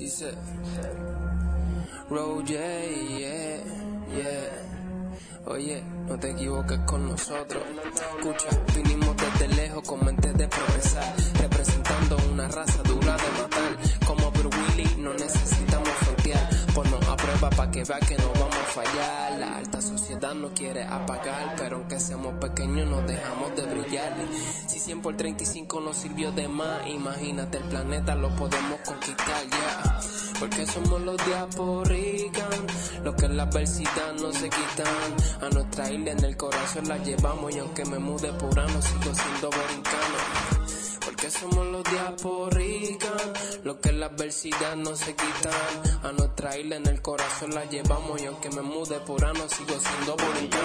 [0.00, 0.32] Dice,
[2.08, 2.88] Roger,
[3.18, 3.60] yeah,
[4.16, 5.44] yeah.
[5.44, 7.62] Oye, no te equivoques con nosotros.
[8.16, 13.76] Escucha, vinimos desde lejos con mente de progresar, representando una raza dura de matar.
[14.06, 16.59] Como Bruce Willis, no necesitamos frontear.
[16.74, 19.38] Ponnos a prueba para que vea que no vamos a fallar.
[19.38, 24.14] La alta sociedad nos quiere apagar, pero aunque seamos pequeños, nos dejamos de brillar.
[24.68, 30.00] Si 100 por 35 nos sirvió de más, imagínate el planeta, lo podemos conquistar, ya.
[30.38, 32.66] Porque somos los diaporican,
[33.04, 35.46] los que en la adversidad no se quitan.
[35.46, 39.14] A nuestra isla en el corazón la llevamos y aunque me mude por ano sigo
[39.14, 40.39] siendo borincano.
[41.30, 46.02] Somos los diaporican, los que en la adversidad no se quitan.
[46.02, 49.78] A nuestra isla en el corazón la llevamos y aunque me mude por ano sigo
[49.78, 50.64] siendo borincano.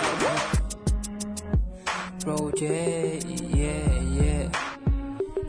[2.25, 4.51] Bro, yeah, yeah, yeah.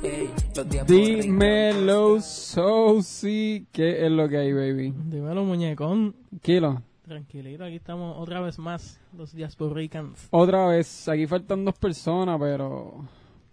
[0.02, 0.86] Ey, los diaporican.
[0.86, 3.66] Dímelo, Sosi.
[3.72, 4.92] ¿Qué es lo que hay, baby?
[5.06, 6.14] Dímelo, muñecón.
[6.42, 6.82] Kilo.
[7.02, 10.26] Tranquilito, aquí estamos otra vez más, los Diasporicans.
[10.30, 13.04] Otra vez, aquí faltan dos personas, pero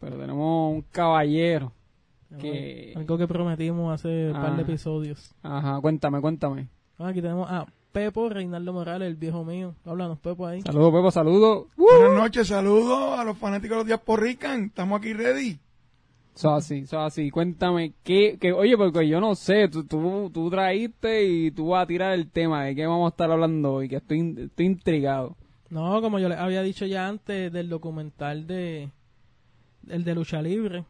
[0.03, 1.71] pero tenemos un caballero
[2.39, 2.93] que...
[2.95, 4.65] Algo que prometimos hace un par de Ah.
[4.65, 5.33] episodios.
[5.43, 6.67] Ajá, cuéntame, cuéntame.
[6.97, 9.75] Ah, aquí tenemos a Pepo Reinaldo Morales, el viejo mío.
[9.85, 10.61] Háblanos, Pepo, ahí.
[10.61, 11.67] Saludos, Pepo, saludos.
[11.77, 14.65] Buenas noches, saludos a los fanáticos de los días por Rican.
[14.65, 15.59] Estamos aquí ready.
[16.35, 17.29] Eso así, eso así.
[17.29, 21.83] Cuéntame, ¿qué, qué, oye, porque yo no sé, tú, tú, tú traíste y tú vas
[21.83, 25.35] a tirar el tema de qué vamos a estar hablando hoy, que estoy, estoy intrigado.
[25.69, 28.89] No, como yo les había dicho ya antes del documental de...
[29.87, 30.85] El de lucha libre.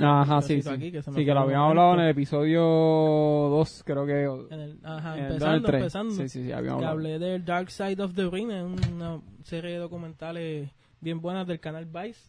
[0.00, 0.68] Ajá, sí, sí.
[0.68, 4.24] aquí, me sí, que lo habíamos hablado en el episodio 2, creo que.
[4.54, 6.10] En el- ajá, en empezando.
[6.10, 6.92] Sí, sí, sí, habíamos que hablado.
[6.94, 10.68] hablé del Dark Side of the Ring, es una serie de documentales
[11.00, 12.28] bien buenas del canal Vice.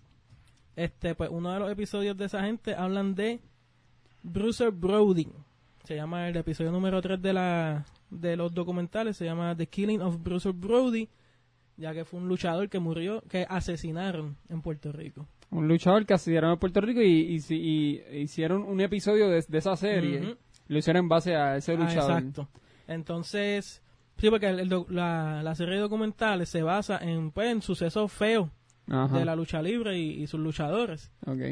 [0.75, 3.39] Este, pues uno de los episodios de esa gente hablan de
[4.21, 5.27] Bruiser Brody.
[5.85, 10.01] Se llama el episodio número 3 de la de los documentales, se llama The Killing
[10.01, 11.09] of Bruiser Brody,
[11.77, 15.25] ya que fue un luchador que murió, que asesinaron en Puerto Rico.
[15.53, 19.57] Un luchador que asistieron a Puerto Rico y, y, y hicieron un episodio de, de
[19.57, 20.35] esa serie.
[20.67, 22.11] Lo hicieron en base a ese Ah, luchador.
[22.17, 22.47] exacto.
[22.87, 23.81] Entonces,
[24.17, 28.49] sí, porque el- la, la serie de documentales se basa en, pues, en sucesos feos
[28.89, 29.17] Ajá.
[29.19, 31.11] de la lucha libre y, sus luchadores.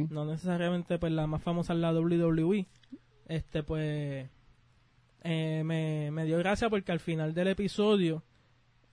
[0.09, 2.67] No necesariamente pues la más famosa es la WWE.
[3.27, 4.29] Este pues
[5.23, 8.23] eh, me, me dio gracia porque al final del episodio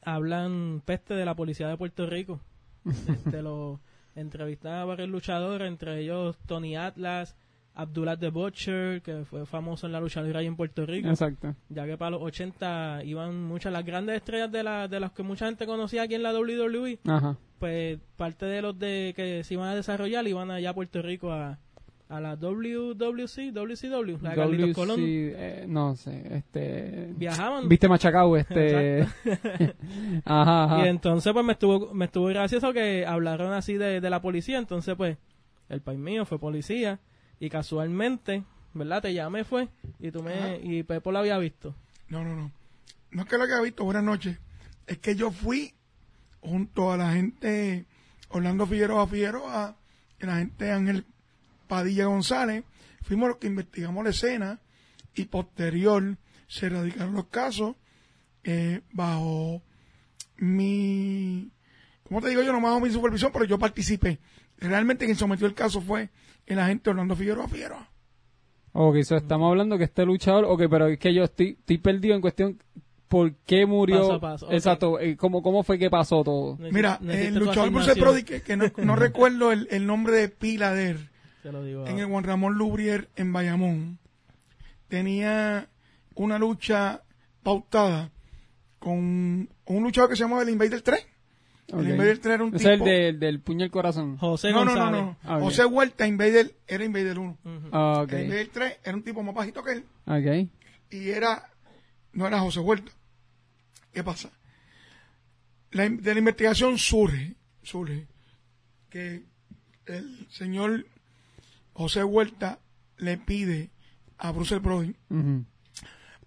[0.03, 2.41] hablan peste de la policía de Puerto Rico.
[3.09, 3.81] este lo
[4.21, 7.37] entrevistan a varios luchadores, entre ellos Tony Atlas,
[7.75, 11.55] Abdullah the Butcher, que fue famoso en la lucha libre ahí en Puerto Rico Exacto.
[11.69, 15.23] ya que para los 80 iban muchas las grandes estrellas de, la, de las que
[15.23, 17.37] mucha gente conocía aquí en la WWE Ajá.
[17.61, 21.31] pues parte de los de que se iban a desarrollar iban allá a Puerto Rico
[21.31, 21.59] a,
[22.09, 24.97] a la WWC, WCW, la de Carlitos WC, Colón.
[25.01, 27.13] eh, no sé, este...
[27.17, 27.69] Viajaban.
[27.69, 29.03] Viste Machacao, este...
[30.25, 30.87] ajá, ajá.
[30.87, 34.59] Y entonces pues me estuvo me estuvo gracioso que hablaron así de, de la policía,
[34.59, 35.19] entonces pues
[35.69, 36.99] el país mío fue policía
[37.41, 38.43] y casualmente,
[38.73, 39.03] ¿verdad?
[39.03, 41.75] Te llamé fue y tú me y Pepo lo había visto.
[42.09, 42.51] No, no, no.
[43.11, 44.39] No es que lo haya visto, buenas noches.
[44.87, 45.75] Es que yo fui
[46.41, 47.85] junto a la gente
[48.31, 49.77] Orlando Figueroa Figueroa
[50.21, 51.05] y la gente Ángel
[51.69, 52.65] Padilla González.
[53.03, 54.61] Fuimos los que investigamos la escena
[55.15, 56.17] y posterior
[56.49, 57.77] se erradicaron los casos
[58.45, 59.63] eh, bajo
[60.39, 61.51] mi,
[62.05, 62.53] ¿cómo te digo yo?
[62.53, 64.19] No bajo mi supervisión, pero yo participé.
[64.57, 66.11] Realmente quien sometió el caso fue
[66.47, 67.91] el agente Orlando Figueroa Figueroa.
[68.73, 72.15] Ok, so estamos hablando que este luchador, ok, pero es que yo estoy, estoy perdido
[72.15, 72.59] en cuestión
[73.09, 74.01] por qué murió.
[74.01, 74.53] Paso a paso.
[74.53, 76.57] Exacto, eh, ¿cómo, ¿cómo fue que pasó todo?
[76.59, 80.73] Mira, necesito el luchador Bruce que, que no, no recuerdo el, el nombre de pila
[80.73, 81.08] de él,
[81.43, 81.87] Te lo digo.
[81.87, 82.07] en el.
[82.07, 83.99] Juan Ramón Lubrier en Bayamón,
[84.89, 85.69] tenía
[86.15, 87.03] una lucha
[87.43, 88.11] pautada
[88.79, 91.07] con un luchador que se llamaba el Invader 3.
[91.73, 91.81] Ok.
[91.81, 92.71] El Invader 3 era un Es tipo...
[92.73, 94.17] el del, del puño al corazón.
[94.19, 95.01] José no, no, no, González.
[95.03, 95.17] no.
[95.23, 95.43] Ah, ok.
[95.43, 97.39] José Huerta, Invader, era Invader 1.
[97.45, 97.69] Ujú.
[97.73, 100.49] Ah, ok, El Invader 3 era un tipo más bajito que él ok.
[100.91, 101.51] y era
[102.13, 102.91] no era José Huerta.
[103.93, 104.31] ¿Qué pasa?
[105.71, 108.07] La, de la investigación surge, surge
[108.89, 109.25] que
[109.87, 110.87] el señor
[111.79, 112.59] José Huerta
[112.97, 113.71] le pide
[114.19, 114.97] a Bruce Brody.
[115.11, 115.45] Ujú.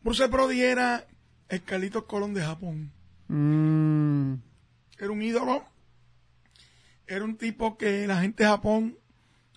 [0.01, 1.05] Bruce Brody era
[1.49, 2.91] el Carlitos Colón de Japón.
[3.27, 4.35] Mm,
[4.97, 5.65] Era un ídolo.
[7.05, 8.97] Era un tipo que la gente de Japón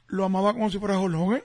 [0.08, 1.42] lo amaba como si fuera Hulk Hogan.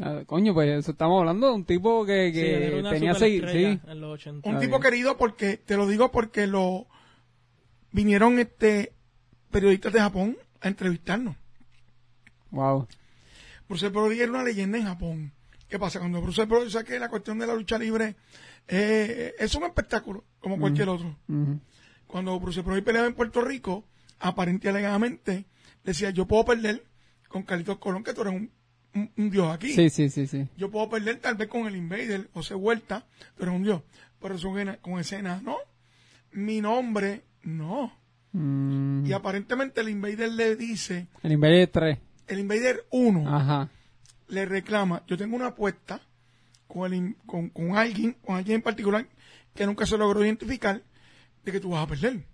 [0.00, 3.42] ah, coño, pues eso estamos hablando de un tipo que, Sí, que una tenía seis,
[3.50, 3.64] sí.
[3.86, 4.48] en los 80.
[4.48, 4.82] Un Ah, tipo bien.
[4.82, 6.86] querido porque, te lo digo porque lo
[7.92, 8.92] vinieron este
[9.50, 11.34] periodistas de Japón a entrevistarnos.
[12.52, 12.86] Wow.
[13.70, 15.32] Bruce Brody era una leyenda en Japón.
[15.68, 16.00] ¿Qué pasa?
[16.00, 18.16] Cuando Bruce Brody dice que la cuestión de la lucha libre
[18.66, 21.16] eh, es un espectáculo, como cualquier otro.
[21.28, 21.60] Ujú.
[22.08, 23.84] Cuando Bruce Brody peleaba en Puerto Rico,
[24.18, 25.44] aparente y alegadamente,
[25.84, 26.82] decía, yo puedo perder
[27.28, 28.50] con Carlitos Colón, que tú eres un,
[28.96, 29.72] un- un dios aquí.
[29.72, 30.48] Sí, sí, sí, sí.
[30.56, 33.06] Yo puedo perder tal vez con el Invader, José Vuelta,
[33.38, 33.82] pero un dios.
[34.20, 35.56] Pero eso con- con escenas, ¿no?
[36.32, 37.92] Mi nombre, no.
[38.32, 39.06] Mm.
[39.06, 41.98] Y aparentemente el Invader le dice, El Invader 3.
[42.30, 43.68] El Invader 1 Ajá.
[44.28, 46.00] le reclama, yo tengo una apuesta
[46.66, 49.06] con, el in- con, con alguien, con alguien en particular,
[49.54, 50.82] que nunca se logró identificar,
[51.44, 52.24] de que tú vas a perder.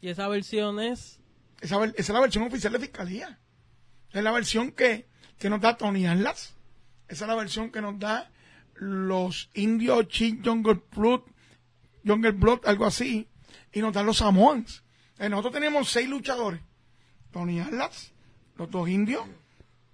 [0.00, 1.18] Y esa versión es.
[1.60, 3.38] Esa, es la versión oficial de Fiscalía.
[4.12, 5.06] Es la versión que,
[5.38, 6.54] que nos da Tony Atlas.
[7.08, 8.30] Esa es la versión que nos da
[8.74, 11.22] los indios Chief Jungle Blood,
[12.06, 13.26] Jungle Blood, algo así,
[13.72, 14.84] y nos dan los Samoans.
[15.18, 16.60] Eh, nosotros tenemos seis luchadores.
[17.30, 18.12] Tony Atlas,
[18.56, 19.24] los dos indios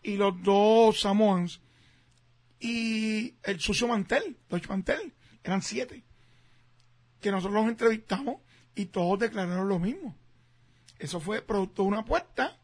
[0.03, 1.61] y los dos Samoans.
[2.61, 5.13] Y el sucio Mantel, Dodge Mantel,
[5.43, 6.05] eran siete.
[7.21, 8.37] Que nosotros los entrevistamos
[8.75, 10.17] y todos declararon lo mismo.
[10.99, 12.59] Eso fue producto de una apuesta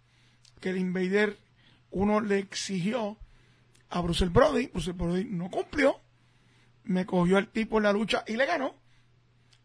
[0.60, 1.38] que el Invader
[1.90, 3.16] uno le exigió
[3.88, 4.68] a Bruce Brody.
[4.68, 6.00] Bruce Brody no cumplió.
[6.84, 8.74] Me cogió al tipo en la lucha y le ganó.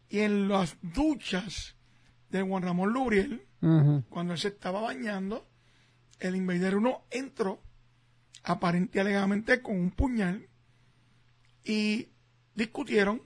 [0.08, 1.76] Y en las duchas
[2.30, 3.46] de Juan Ramón Lubriel,
[4.10, 5.46] cuando él se estaba bañando,
[6.20, 7.60] el Invader 1 entró
[8.42, 10.48] aparente y alegadamente con un puñal
[11.64, 12.08] y
[12.54, 13.22] discutieron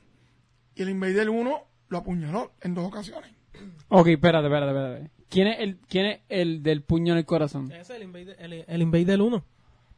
[0.74, 3.30] y el Invader 1 lo apuñaló en dos ocasiones.
[3.88, 5.10] Ok, espérate, espérate, espérate.
[5.28, 7.70] ¿Quién es el, quién es el del puño en el corazón?
[7.72, 9.44] Ese es el Invader, el, el Invader 1.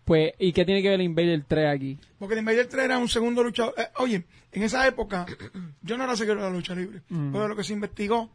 [0.05, 1.99] Pues, ¿y qué tiene que ver el Invader 3 aquí?
[2.19, 3.75] Porque el Invader 3 era un segundo luchador.
[3.77, 5.27] Eh, oye, en esa época,
[5.83, 8.31] yo no era seguidor de la lucha libre, pero lo que se investigó,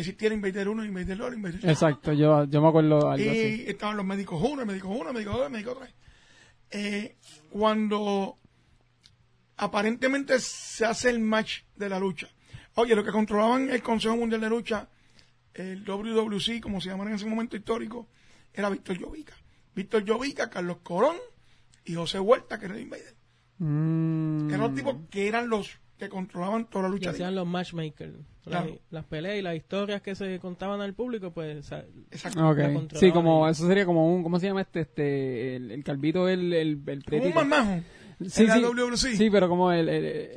[0.00, 1.72] existía Invader 1, el Invader 2, el Invader 3.
[1.72, 3.64] Exacto, yo, yo me acuerdo algo Y así.
[3.66, 5.94] estaban los médicos 1, el médico 1, el médico 2, el médico 3.
[6.72, 7.16] Eh,
[7.50, 8.38] cuando
[9.56, 12.28] aparentemente se hace el match de la lucha.
[12.74, 14.88] Oye, lo que controlaban el Consejo Mundial de Lucha,
[15.52, 18.08] el WWC, como se llamaba en ese momento histórico,
[18.54, 19.34] era Víctor Llovica.
[19.74, 21.16] Víctor Llovica, Carlos Corón
[21.84, 23.14] y José Huerta, que era el Invader.
[23.58, 24.48] Mm.
[24.48, 27.10] Eran los tipos que eran los que controlaban toda la Y lucha.
[27.10, 27.42] hacían libre.
[27.44, 28.14] los matchmakers.
[28.44, 28.70] Claro.
[28.70, 31.58] Las, las peleas y las historias que se contaban al público, pues.
[31.58, 32.48] o sea, Exacto.
[32.48, 32.58] Ok.
[32.58, 35.84] la controlaban Sí, como, eso sería como un, ¿cómo se llama este, este, el, el
[35.84, 37.80] calvito, el, el, el Como un marmajo.
[38.22, 39.16] Sí, sí, WWC.
[39.16, 40.30] sí, pero como el, el,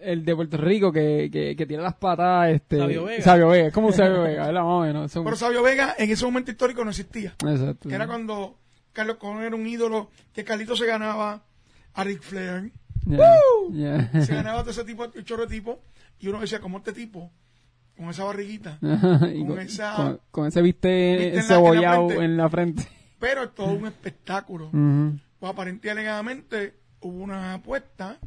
[0.00, 2.78] el de Puerto Rico que, que, que tira las patadas, este...
[2.78, 3.22] Sabio Vega.
[3.22, 4.62] Sabio Vega, es como un Sabio Vega, ¿verdad?
[4.62, 5.12] Más o menos.
[5.12, 7.34] Pero Sabio Vega en ese momento histórico no existía.
[7.46, 7.90] Exacto.
[7.90, 8.56] Era cuando
[8.94, 11.42] Carlos Colón era un ídolo, que Carlito se ganaba
[11.92, 12.72] a Ric Flair,
[13.06, 15.82] Se ganaba todo ese tipo, el chorro de tipo,
[16.18, 17.30] y uno decía, como este tipo,
[17.96, 22.10] con esa barriguita, Y con con, esa- con- con ese viste Viste en la- encebollado
[22.10, 22.88] en la en la frente.
[23.18, 24.66] pero es todo un espectáculo.
[24.68, 25.18] Ujú.
[25.38, 28.18] Pues aparentemente alegadamente hubo una apuesta,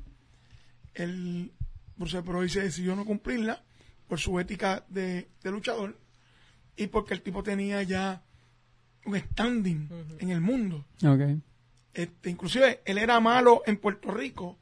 [0.96, 1.52] el
[1.96, 3.64] Bruce Brody se decidió no cumplirla
[4.08, 5.98] por su ética de, de luchador
[6.76, 8.24] y porque el tipo tenía ya
[9.06, 9.90] un standing
[10.20, 10.86] en el mundo.
[11.06, 11.22] Ok.
[11.94, 14.58] Este, inclusive él era malo en Puerto Rico,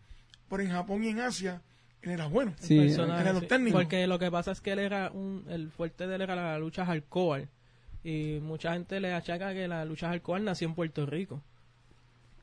[0.51, 1.62] pero en Japón y en Asia
[2.03, 2.53] él era bueno.
[2.59, 3.81] Sí, personaje, Era los técnicos.
[3.81, 6.59] Porque lo que pasa es que él era un, el fuerte de él era la
[6.59, 7.48] lucha hardcore.
[8.03, 11.42] Y mucha gente le achaca que la lucha hardcore nació en Puerto Rico.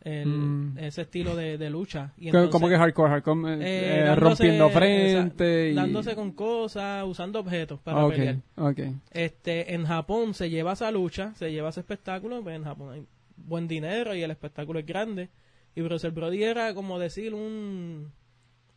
[0.04, 0.78] El, Mm.
[0.78, 2.12] Ese estilo de, de lucha.
[2.16, 3.10] Y ¿Cómo- entonces, ¿Cómo que hardcore?
[3.10, 5.74] Hardcore eh, eh, eh, dándose- rompiendo frente esa- y...
[5.74, 8.36] Dándose con cosas, usando objetos para Ok, pelear.
[8.56, 8.78] ok.
[9.10, 13.04] Este, en Japón se lleva esa lucha, se lleva ese espectáculo, pues en Japón hay
[13.36, 15.28] buen dinero y el espectáculo es grande.
[15.74, 18.10] Y Bruce Brody era como decir un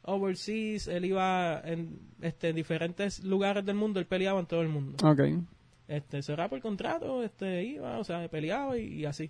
[0.03, 4.97] overseas, él iba en este, diferentes lugares del mundo, él peleaba en todo el mundo.
[5.07, 5.21] Ok.
[5.87, 9.29] Este, cerraba por contrato, este, iba, o sea, peleaba y, y así.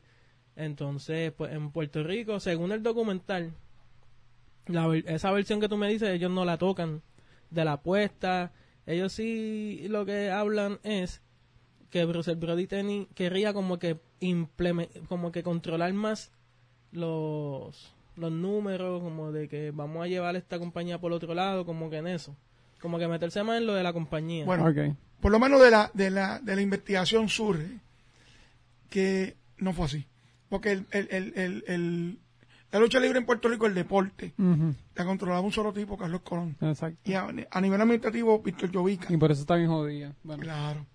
[0.55, 3.53] Entonces, pues en Puerto Rico, según el documental,
[4.67, 7.01] la esa versión que tú me dices, ellos no la tocan
[7.49, 8.51] de la apuesta.
[8.85, 11.21] Ellos sí lo que hablan es
[11.89, 13.97] que Bruce Brody teni- querría como que
[15.07, 16.31] como que controlar más
[16.91, 21.89] los los números, como de que vamos a llevar esta compañía por otro lado, como
[21.89, 22.35] que en eso.
[22.81, 24.45] Como que meterse más en lo de la compañía.
[24.45, 24.95] Bueno, Ok.
[25.21, 27.79] por lo menos de la, de la, de la investigación surge
[28.89, 30.05] que no fue así.
[30.49, 32.19] Porque el, el, el, el, el-
[32.71, 34.73] la lucha libre en Puerto Rico, el deporte, Ujú.
[34.95, 36.55] la controlaba un solo tipo, Carlos Colón.
[36.61, 36.99] Exacto.
[37.03, 39.13] Y a, a nivel administrativo, Víctor Llovica.
[39.13, 40.13] Y por eso está bien jodida.
[40.23, 40.41] Bueno.
[40.43, 40.85] Claro.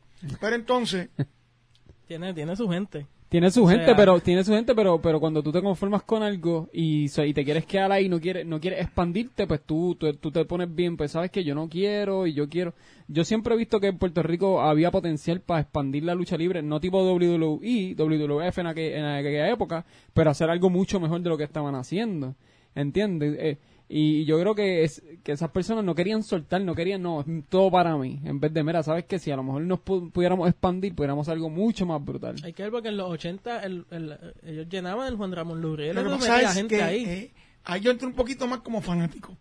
[0.40, 1.08] Pero entonces,
[2.06, 3.06] Tiene, tiene su gente.
[3.28, 6.04] Tiene su O gente, sea- pero tiene su gente, pero pero cuando tú te conformas
[6.04, 9.62] con algo y, y te quieres quedar ahí y no quieres no quieres expandirte, pues
[9.66, 12.72] tú, tú tú te pones bien, pues sabes que yo no quiero y yo quiero.
[13.08, 16.62] Yo siempre he visto que en Puerto Rico había potencial para expandir la lucha libre,
[16.62, 21.28] no tipo WWE, WWF en, aquel- en aquella época, pero hacer algo mucho mejor de
[21.28, 22.34] lo que estaban haciendo.
[22.74, 23.36] ¿entiendes?
[23.40, 27.20] Eh, y yo creo que, es, que esas personas no querían soltar, no querían, no,
[27.20, 28.20] es todo para mí.
[28.24, 29.18] En vez de, mira, ¿sabes qué?
[29.18, 32.34] Si a lo mejor nos pu- pudiéramos expandir, pudiéramos algo mucho más brutal.
[32.42, 35.94] Hay que ver porque en los 80 el, el- ellos llenaban el Juan Ramón Lubriel.
[35.94, 37.04] Lo que pasa es gente que ahí.
[37.04, 39.36] eh, ahí yo entro un poquito más como fanático.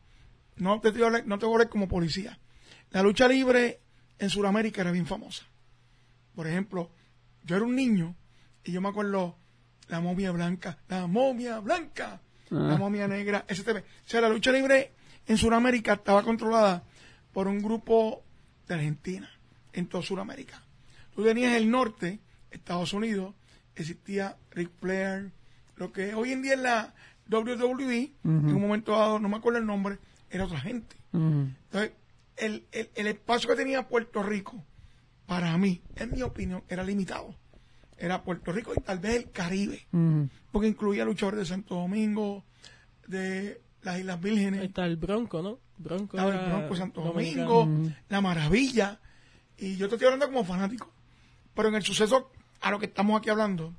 [0.58, 2.38] No te, voy a hablar- no te voy a hablar como policía.
[2.92, 3.80] La lucha libre
[4.20, 5.44] en Sudamérica era bien famosa.
[6.36, 6.92] Por ejemplo,
[7.44, 8.16] yo era un niño
[8.64, 9.38] y yo me acuerdo
[9.88, 12.78] la momia blanca, la momia blanca, la Ah.
[12.78, 13.80] momia negra, STV.
[13.80, 14.92] O sea, la lucha libre
[15.28, 16.84] en Sudamérica estaba controlada
[17.34, 18.24] por un grupo
[18.68, 19.30] de Argentina,
[19.74, 20.64] en toda Sudamérica.
[21.16, 22.20] Tú tenías el norte,
[22.52, 23.34] Estados Unidos,
[23.76, 25.32] existía Ric Flair,
[25.76, 26.94] lo que hoy en día es la
[27.30, 29.98] WWE, en un momento dado, no me acuerdo el nombre,
[30.30, 30.96] era otra gente.
[31.14, 31.92] Entonces,
[32.38, 34.64] el, el, el espacio que tenía Puerto Rico,
[35.26, 37.36] para mí, en mi opinión, era limitado.
[37.98, 39.88] Era Puerto Rico y tal vez el Caribe,
[40.52, 42.44] porque incluía luchadores de Santo Domingo,
[43.08, 45.60] de las Islas Vírgenes, Ahí está el Bronco, ¿no?
[45.78, 47.50] Bronco, estaba el Bronco Santo dominicano.
[47.50, 49.00] Domingo, La Maravilla,
[49.58, 50.92] y yo te estoy hablando como fanático.
[51.54, 53.74] Pero en el suceso a lo que estamos aquí hablando,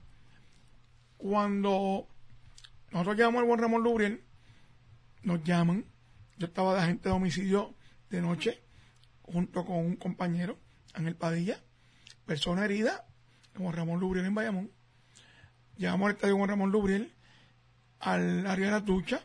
[1.19, 2.07] cuando
[2.91, 4.23] nosotros llamamos al buen Ramón Lubriel,
[5.23, 5.85] nos llaman,
[6.39, 7.75] yo estaba de agente de homicidio
[8.11, 8.63] de noche,
[9.23, 10.59] junto con un compañero,
[10.95, 11.61] Ángel Padilla,
[12.25, 13.07] persona herida,
[13.57, 14.71] como Ramón Lubriel en Bayamón.
[15.77, 17.13] Llegamos al estadio Juan Ramón Lubriel,
[18.01, 19.21] al área de la ducha,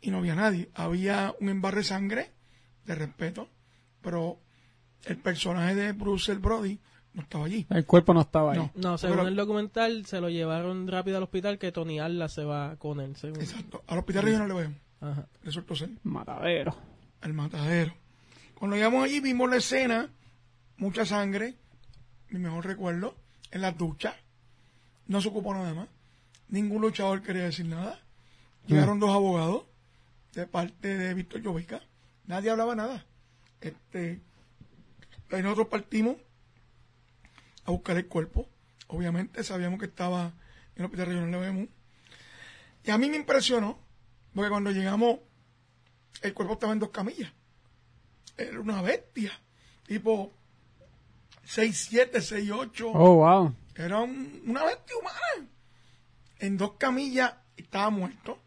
[0.00, 0.70] y no había nadie.
[0.74, 2.30] Había un embarre de sangre,
[2.84, 3.48] de respeto,
[4.00, 4.38] pero
[5.04, 6.78] el personaje de Bruce Brody
[7.14, 7.66] no estaba allí.
[7.70, 8.58] El cuerpo no estaba ahí.
[8.58, 8.70] No.
[8.74, 12.44] No, según Pero- el documental, se lo llevaron rápido al hospital que Tony Arla se
[12.44, 13.14] va con él.
[13.16, 13.82] según- Exacto.
[13.86, 14.72] Al hospital regional le veo.
[15.00, 15.26] Ajá.
[15.42, 16.74] Resultó ser Matadero.
[17.20, 17.92] al matadero.
[18.54, 20.08] Cuando llegamos allí vimos la escena,
[20.76, 21.56] mucha sangre,
[22.30, 23.16] mi mejor recuerdo,
[23.52, 24.16] en las duchas.
[25.06, 25.88] No se ocupó nada más.
[26.48, 28.00] Ningún luchador quería decir nada.
[28.66, 29.64] Llegaron dos abogados
[30.34, 31.82] de parte de Víctor Llovica.
[32.26, 33.04] Nadie hablaba nada.
[33.60, 34.20] Este,
[35.30, 36.16] ahí nosotros partimos
[37.64, 38.48] a buscar el cuerpo.
[38.88, 40.32] Obviamente sabíamos que estaba
[40.74, 41.70] en el hospital regional de Bayamón.
[42.84, 43.78] Y a mí me impresionó,
[44.34, 45.18] porque cuando llegamos,
[46.22, 47.32] el cuerpo estaba en dos camillas.
[48.36, 49.32] Era una bestia.
[49.86, 50.32] Tipo
[51.46, 52.90] 6'7, 6'8.
[52.94, 53.54] Oh, wow.
[53.74, 55.48] Era un- una bestia humana.
[56.38, 58.38] En dos camillas estaba muerto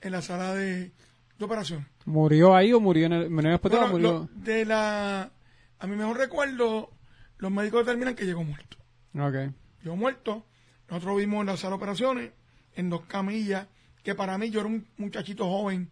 [0.00, 0.92] en la sala de,
[1.38, 1.86] de operación.
[2.06, 4.12] ¿Murió ahí o murió en el, en el hospital Bueno, murió?
[4.12, 5.30] lo- de la,
[5.78, 6.90] a mi mejor recuerdo,
[7.38, 8.76] los médicos determinan que llegó muerto.
[9.18, 9.52] Ok.
[9.82, 10.46] Llegó muerto.
[10.88, 12.32] Nosotros vimos en la sala de operaciones,
[12.74, 13.66] en dos camillas,
[14.02, 15.90] que para mí yo era un muchachito joven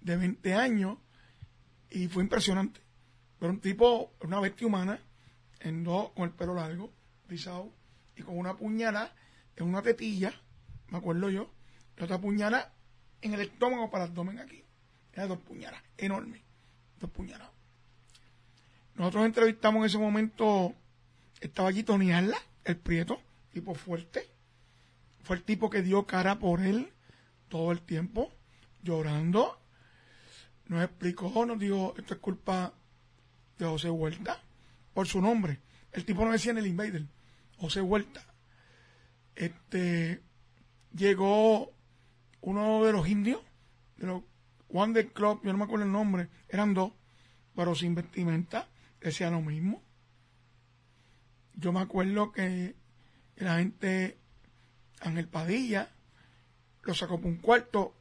[0.00, 0.98] de 20 años
[1.90, 2.80] y fue impresionante.
[3.40, 4.98] Era un tipo, una bestia humana,
[5.60, 6.92] en dos, con el pelo largo,
[7.28, 7.72] rizado,
[8.16, 9.14] y con una puñalada
[9.56, 10.32] en una tetilla,
[10.88, 11.50] me acuerdo yo,
[11.98, 12.72] y otra puñalada
[13.22, 14.64] en el estómago para el abdomen aquí.
[15.12, 16.42] Era dos puñaladas, enormes,
[16.98, 17.52] dos puñaladas.
[18.94, 20.74] Nosotros entrevistamos en ese momento,
[21.40, 23.20] estaba allí Tony Arla, el prieto,
[23.52, 24.28] tipo fuerte.
[25.22, 26.92] Fue el tipo que dio cara por él
[27.48, 28.32] todo el tiempo,
[28.82, 29.58] llorando.
[30.66, 32.72] Nos explicó, nos dijo, esto es culpa
[33.58, 34.40] de José Huerta,
[34.94, 35.60] por su nombre.
[35.92, 37.06] El tipo no decía en el Invader,
[37.56, 38.24] José Huerta.
[39.34, 40.22] Este,
[40.94, 41.72] llegó
[42.40, 43.40] uno de los indios,
[43.96, 44.22] de los
[44.68, 46.92] Wonder Club, yo no me acuerdo el nombre, eran dos,
[47.54, 48.68] pero sin vestimenta,
[49.00, 49.82] decía lo mismo.
[51.54, 52.74] Yo me acuerdo que
[53.36, 54.16] la gente,
[55.00, 55.90] Ángel Padilla,
[56.82, 57.94] lo sacó por un cuarto.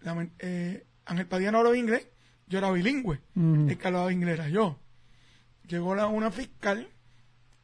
[0.00, 2.06] La- eh, Ángel Padilla no hablaba inglés,
[2.46, 3.20] yo era bilingüe.
[3.34, 3.68] Ujú.
[3.68, 4.78] El que hablaba inglés era yo.
[5.68, 6.88] Llegó la, una fiscal,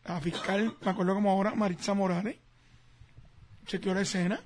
[0.04, 2.36] la fiscal, me acuerdo como ahora, Maritza Morales,
[3.66, 4.40] chequeó la escena.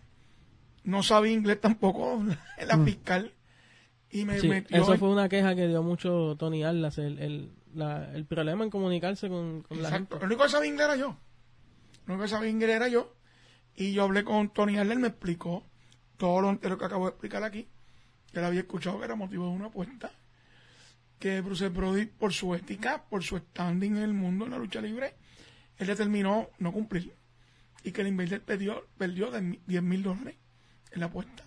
[0.84, 2.22] No sabía inglés tampoco,
[2.66, 3.32] la fiscal.
[4.10, 7.18] Y me Sí, metió eso en- fue una queja que dio mucho Tony Arlas, el,
[7.18, 10.14] el, la- el problema en comunicarse con, con la Exacto.
[10.18, 10.20] gente.
[10.20, 11.16] Lo único que sabía inglés era yo.
[12.06, 13.12] Lo único que sabía inglés era yo.
[13.74, 15.64] Y yo hablé con Tony Arler, me explicó
[16.16, 17.68] todo lo entero que acabo de explicar aquí.
[18.32, 20.10] Que él había escuchado que era motivo de una apuesta.
[21.18, 24.80] Que Bruce Brody, por su ética, por su standing en el mundo, en la lucha
[24.80, 25.14] libre,
[25.76, 27.14] él determinó no cumplir.
[27.82, 30.36] Y que el Invader perdió, perdió de 10 mil dólares
[30.92, 31.44] en la apuesta.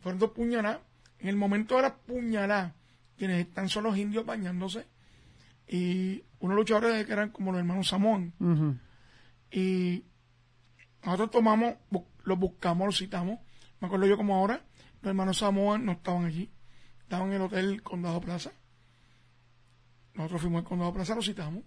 [0.00, 0.80] Fueron dos puñaladas.
[1.18, 2.74] En el momento de la puñalada,
[3.16, 4.86] quienes están son los indios bañándose
[5.66, 8.34] y unos luchadores que eran como los hermanos Samón.
[9.50, 10.04] Y
[11.04, 11.74] nosotros tomamos,
[12.24, 13.38] los buscamos, los citamos.
[13.80, 14.64] Me acuerdo yo como ahora,
[15.00, 16.50] los hermanos Samoa no estaban allí.
[17.04, 18.50] Estaban en el hotel Condado Plaza.
[20.14, 21.62] Nosotros fuimos al Condado Plaza, los citamos.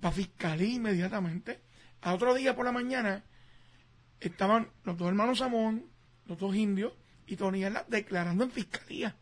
[0.00, 1.60] Para fiscalía inmediatamente.
[2.00, 3.22] Al otro día por la mañana
[4.18, 5.86] estaban los dos hermanos Samón,
[6.26, 6.92] los dos indios
[7.26, 9.14] y Tony Arla declarando en fiscalía.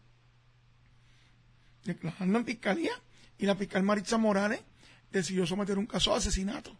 [1.85, 2.93] Declarando en fiscalía
[3.37, 4.62] y la fiscal Maritza Morales
[5.11, 6.76] decidió someter un caso de asesinato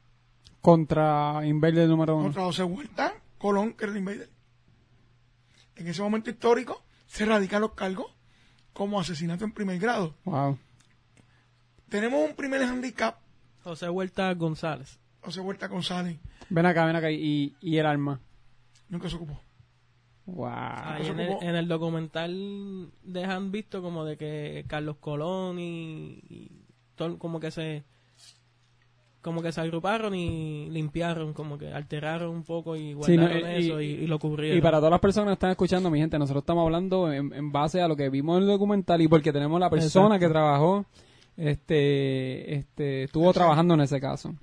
[0.61, 2.25] Contra Invader número uno.
[2.25, 4.31] contra José Huerta Colón, que era el invader.
[5.77, 8.13] En ese momento histórico se radican los cargos
[8.73, 10.15] como asesinato en primer grado.
[10.25, 10.59] Wow.
[11.89, 13.19] Tenemos un primer handicap,
[13.65, 14.99] José Huerta González.
[15.23, 17.11] José Huerta González, Ven acá, ven acá.
[17.11, 18.21] Y, y el arma.
[18.89, 19.41] nunca se ocupó.
[20.27, 20.49] Wow.
[21.01, 27.19] En, el, en el documental dejan visto como de que Carlos Colón y, y todo,
[27.19, 27.85] como que se
[29.23, 33.51] como que se agruparon y limpiaron, como que alteraron un poco y Sí, no, guardaron
[33.51, 34.57] y- eso y, y lo cubrieron.
[34.59, 37.53] Y para todas las personas que están escuchando, mi gente, nosotros estamos hablando en, en
[37.53, 40.27] base a lo que vimos en el documental y porque tenemos la persona Exacto.
[40.27, 40.87] que trabajó,
[41.37, 44.35] este, este, estuvo trabajando en ese caso.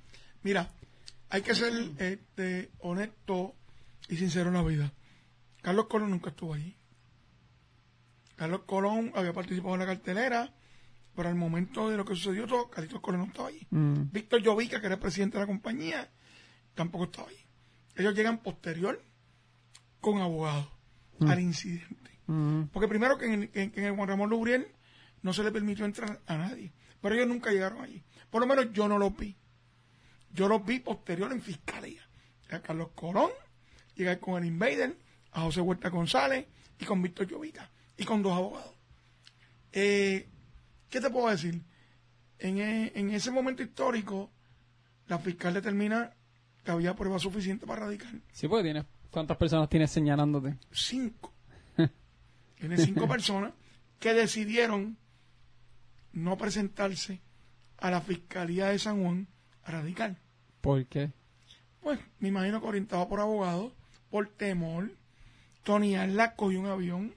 [0.42, 0.68] Mira,
[1.30, 3.54] hay que ser este, honesto
[4.08, 4.92] y sincero en la vida.
[5.60, 6.74] Carlos Colón nunca estuvo allí.
[8.36, 10.52] Carlos Colón había participado en la cartelera,
[11.18, 13.66] pero al momento de lo que sucedió todo, Carlitos Colón no estaba allí.
[13.70, 14.12] Mm.
[14.12, 16.08] Víctor Llovica, que era el presidente de la compañía,
[16.76, 17.44] tampoco estaba allí.
[17.96, 19.02] Ellos llegan posterior
[20.00, 20.68] con abogados
[21.26, 22.20] al incidente.
[22.28, 22.66] Mm.
[22.72, 24.68] Porque primero que en, que- que en el Juan Ramón Lubriel
[25.22, 26.72] no se le permitió entrar a nadie.
[27.00, 28.00] Pero ellos nunca llegaron allí.
[28.30, 29.36] Por lo menos yo no los vi.
[30.32, 32.02] Yo los vi posterior en fiscalía.
[32.50, 33.30] A Carlos Colón,
[33.96, 34.96] llegar con el Invader,
[35.32, 36.46] a José Huerta González
[36.78, 37.68] y con Víctor Llovica.
[37.96, 38.76] Y con dos abogados.
[39.72, 40.28] Eh,
[40.90, 41.62] ¿Qué te puedo decir?
[42.38, 44.30] En, e- en ese momento histórico,
[45.06, 46.12] la fiscal determina
[46.64, 50.56] que había prueba suficiente para radicar Sí, porque tienes, ¿cuántas personas tienes señalándote?
[50.70, 51.32] cinco.
[52.58, 53.52] Tiene cinco personas
[54.00, 54.96] que decidieron
[56.12, 57.20] no presentarse
[57.78, 59.28] a la Fiscalía de San Juan
[59.64, 60.16] a radicar.
[60.60, 61.12] ¿Por qué?
[61.80, 63.72] Pues me imagino que orientado por abogados,
[64.10, 64.90] por temor,
[65.62, 67.14] Tony Arla cogió un avión.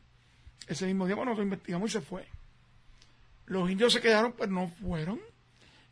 [0.68, 2.28] Ese mismo día, bueno, nosotros investigamos y se fue.
[3.52, 5.20] Los indios se quedaron, pero no fueron.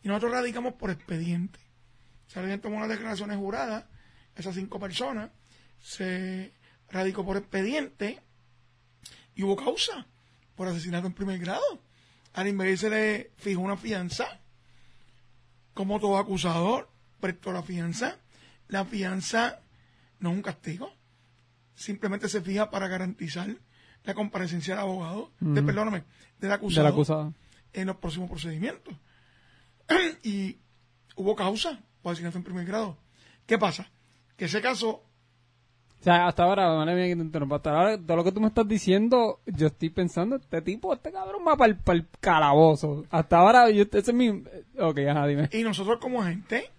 [0.01, 1.59] Y nosotros radicamos por expediente.
[2.33, 3.83] Alguien tomó unas declaraciones juradas,
[4.33, 5.29] esas cinco personas,
[5.81, 6.53] se
[6.89, 8.21] radicó por expediente
[9.35, 10.07] y hubo causa
[10.55, 11.83] por asesinato en primer grado.
[12.31, 14.39] Al invadir se le fijó una fianza
[15.73, 18.19] como todo acusador, prestó la fianza.
[18.69, 19.59] La fianza
[20.19, 20.93] no es un castigo,
[21.75, 23.53] simplemente se fija para garantizar
[24.05, 26.05] la comparecencia del abogado, de, perdóname,
[26.39, 27.33] del acusado, Del acusado.
[27.73, 28.93] En los próximos procedimientos.
[30.23, 30.57] y
[31.15, 32.97] hubo causa por asesinato en primer grado.
[33.45, 33.89] ¿Qué pasa?
[34.37, 35.03] Que ese caso,
[35.99, 38.39] O sea, hasta ahora, madre mía que te interrumpa, hasta ahora, todo lo que tú
[38.39, 43.05] me estás diciendo, yo estoy pensando, este tipo, este cabrón va para el, calabozo.
[43.09, 44.29] Hasta ahora, yo, ese es mi...
[44.77, 45.49] Ok, ajá, dime.
[45.51, 46.69] y nosotros como gente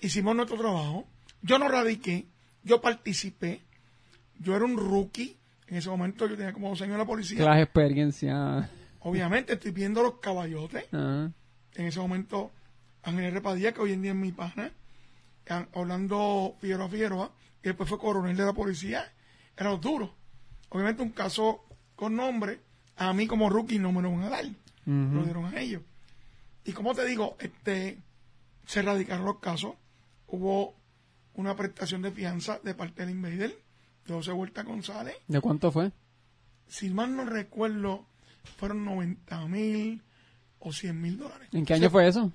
[0.00, 1.04] hicimos nuestro trabajo.
[1.42, 2.26] Yo no radiqué,
[2.62, 3.60] yo participé,
[4.38, 5.36] yo era un rookie.
[5.66, 7.44] En ese momento yo tenía como dos años en la policía.
[7.44, 8.70] Las experiencias.
[9.00, 10.84] Obviamente estoy viendo los caballotes.
[10.92, 11.32] Ajá.
[11.74, 12.50] en ese momento
[13.02, 13.40] Ángel R.
[13.40, 14.72] Padilla, que hoy en día es mi pana,
[15.72, 17.30] Orlando Figueroa Figueroa,
[17.62, 19.10] que después fue coronel de la policía,
[19.56, 20.10] eran los duros.
[20.70, 21.64] Obviamente un caso
[21.96, 22.60] con nombre,
[22.96, 24.44] a mí como rookie no me lo van a dar,
[24.84, 25.82] lo dieron a ellos.
[26.64, 27.98] Y como te digo, este
[28.66, 29.74] se radicaron los casos,
[30.26, 30.74] hubo
[31.34, 33.56] una prestación de fianza de parte del Invader,
[34.06, 35.92] de José Huerta González, ¿De cuánto fue?
[36.66, 38.04] si mal no recuerdo,
[38.56, 40.02] fueron 90 mil
[40.58, 41.48] o 100 mil dólares.
[41.52, 42.32] ¿En qué O año sea, fue eso?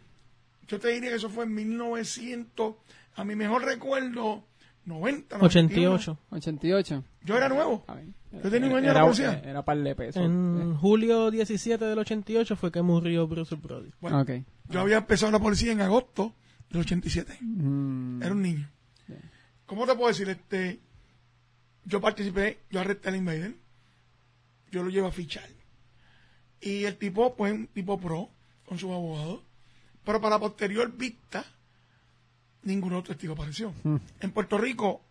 [0.67, 2.75] yo te diría que eso fue en 1900,
[3.15, 4.43] a mi mejor recuerdo,
[4.85, 5.95] 90, 91.
[5.95, 6.17] 88.
[6.31, 7.03] 88.
[7.23, 7.83] Yo era nuevo.
[7.87, 8.05] A ver.
[8.43, 9.41] Yo tenía un año en era, la policía.
[9.45, 10.23] Era par de pesos.
[10.23, 13.91] En julio 17 del 88 fue que murió Bruce Brody.
[14.01, 14.31] Bueno, Ok.
[14.69, 16.33] Yo había empezado la policía en agosto
[16.69, 17.37] del 87.
[17.41, 18.69] Mm, Era un niño.
[19.65, 20.27] ¿Cómo te puedo decir?
[20.29, 20.79] Este,
[21.85, 23.55] yo participé, yo arresté al invader,
[24.71, 25.47] yo lo llevo a fichar.
[26.63, 28.29] Y el tipo, pues, un tipo pro,
[28.65, 29.41] con sus abogados.
[30.05, 31.45] Pero para posterior vista,
[32.63, 33.73] ningún otro testigo apareció.
[34.21, 35.01] En Puerto Rico,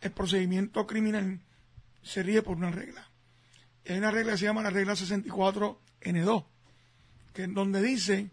[0.00, 1.40] el procedimiento criminal
[2.02, 3.08] se ríe por una regla.
[3.88, 6.44] Hay una regla que se llama la regla 64N2,
[7.32, 8.30] que es donde dice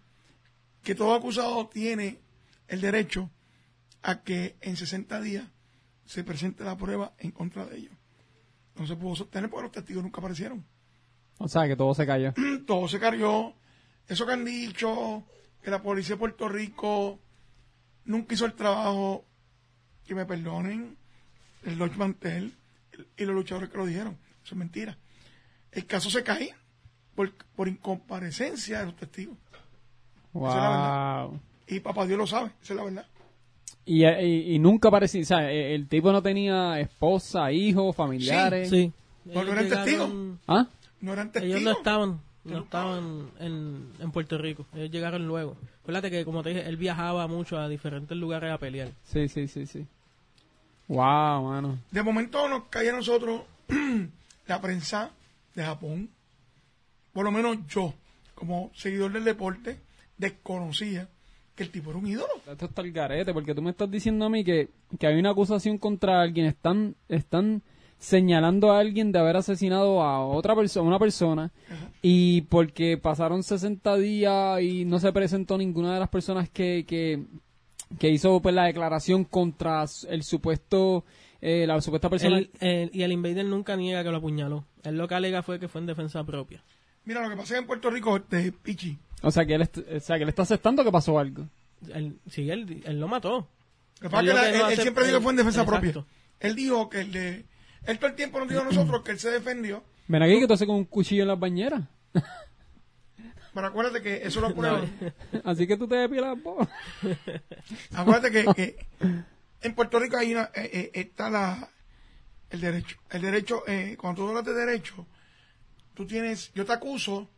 [0.84, 2.20] que todo acusado tiene
[2.68, 3.30] el derecho
[4.02, 5.46] a que en 60 días
[6.06, 7.94] se presente la prueba en contra de ellos.
[8.76, 10.66] No se pudo sostener porque los testigos nunca aparecieron.
[11.44, 12.34] O sea, que todo se cayó.
[12.68, 13.56] Todo se cargó.
[14.08, 15.24] Eso que han dicho,
[15.62, 17.20] que la policía de Puerto Rico
[18.06, 19.26] nunca hizo el trabajo,
[20.06, 20.98] que me perdonen,
[21.64, 22.54] el Lodge Mantel
[23.18, 24.18] y los luchadores que lo dijeron.
[24.44, 24.98] Eso es mentira.
[25.72, 26.54] El caso se cae
[27.16, 29.38] por, por incomparecencia de los testigos.
[30.34, 31.26] Esa es la verdad.
[31.28, 31.40] Wow.
[31.68, 33.06] Y papá Dios lo sabe, esa es la verdad.
[33.86, 38.70] Y, y, y nunca parecía, o sea, el tipo no tenía esposa, hijos, familiares.
[38.70, 38.92] Sí.
[39.26, 40.12] ¿No eran testigos?
[40.48, 40.68] ¿Ah?
[41.02, 41.62] No eran Ellos testigos.
[41.64, 44.66] no estaban, no estaban en, en Puerto Rico.
[44.74, 45.58] Ellos llegaron luego.
[45.82, 48.90] Acuérdate que, como te dije, él viajaba mucho a diferentes lugares a pelear.
[49.04, 49.86] Sí, sí, sí, sí.
[50.88, 51.80] Wow, mano.
[51.92, 53.42] De momento nos caía a nosotros
[54.48, 55.12] la prensa
[55.56, 56.10] de Japón.
[57.14, 57.94] Por lo menos yo,
[58.36, 59.80] como seguidor del deporte,
[60.18, 61.08] desconocía
[61.56, 62.34] que el tipo era un ídolo.
[62.50, 65.32] Esto está el garete, porque tú me estás diciendo a mí que, que hay una
[65.32, 67.62] acusación contra alguien, están, están
[68.02, 71.52] señalando a alguien de haber asesinado a otra persona, una persona,
[72.02, 77.24] y porque pasaron 60 días y no se presentó ninguna de las personas que, que,
[78.00, 81.06] que hizo pues la declaración contra el supuesto,
[81.42, 82.40] eh, la supuesta persona.
[82.42, 84.66] Y el Invader nunca niega que lo apuñaló.
[84.84, 86.64] Él lo que alega fue que fue en defensa propia.
[87.06, 89.62] Mira, lo que pasa es que en Puerto Rico, este Pichi, o sea que él,
[89.62, 91.46] o sea que él está aceptando que pasó algo.
[91.94, 93.48] Él, sí, él, él lo mató.
[94.00, 95.38] Lo que pasa Él que la- él, no él hace- siempre dijo que fue en
[95.38, 95.82] defensa Exacto.
[95.82, 96.06] propia.
[96.40, 97.46] Él dijo que el de...
[97.86, 99.84] Él todo el tiempo nos dijo a nosotros que él se defendió.
[100.08, 101.84] Ven aquí que tú haces con un cuchillo en las bañeras.
[103.54, 104.82] Pero acuérdate que eso lo prueba.
[105.44, 106.68] Así que tú te depilas vos.
[107.94, 108.88] Acuérdate que, que
[109.62, 111.70] en Puerto Rico hay una, eh, eh, está la,
[112.50, 112.98] el derecho.
[113.10, 115.06] El derecho, eh, cuando tú hablas de derecho,
[115.94, 117.30] tú tienes, yo te acuso,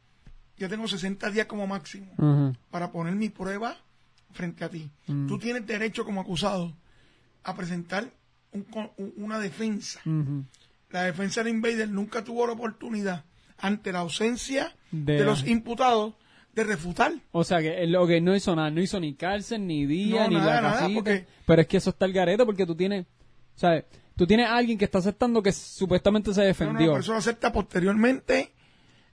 [0.57, 3.75] yo tengo 60 días como máximo para poner mi prueba
[4.31, 4.91] frente a ti.
[5.05, 6.75] Tú tienes derecho como acusado
[7.43, 8.11] a presentar
[8.53, 8.65] un
[8.97, 9.99] un- una defensa.
[10.89, 13.25] La defensa de Invader nunca tuvo la oportunidad,
[13.57, 16.13] ante la ausencia de, De- los imputados,
[16.53, 17.13] de refutar.
[17.31, 20.29] O sea que lo que no hizo nada, no hizo ni cárcel, ni día, No,
[20.29, 20.93] ni nada, la nada, casita.
[20.95, 23.05] porque- Pero es que eso está el garete porque tú tienes,
[23.55, 23.83] o sea,
[24.15, 26.87] tú tienes a alguien que está aceptando que supuestamente se No, no, defendió.
[26.91, 28.53] pero eso lo acepta posteriormente.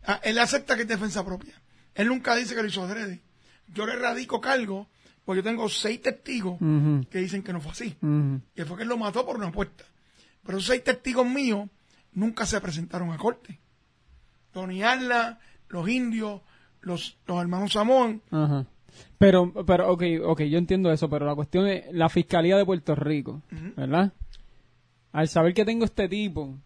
[0.05, 1.55] Ah, él acepta que es defensa propia.
[1.95, 3.23] Él nunca dice que lo hizo adrede.
[3.73, 4.89] Yo le radico cargo
[5.31, 6.59] porque yo tengo seis testigos
[7.09, 7.97] que dicen que no fue así.
[8.55, 9.85] Que fue que él lo mató por una apuesta.
[10.45, 11.69] Pero esos seis testigos míos
[12.15, 13.61] nunca se presentaron a corte.
[14.53, 15.39] Tony Arla,
[15.69, 16.41] los indios,
[16.81, 18.23] los, los hermanos Samón.
[18.33, 18.67] Ajá.
[19.19, 22.97] Pero, pero, ok, ok, yo entiendo eso, pero la cuestión es la Fiscalía de Puerto
[22.97, 23.41] Rico,
[23.77, 24.13] ¿verdad?
[25.13, 26.57] Al saber que tengo este tipo,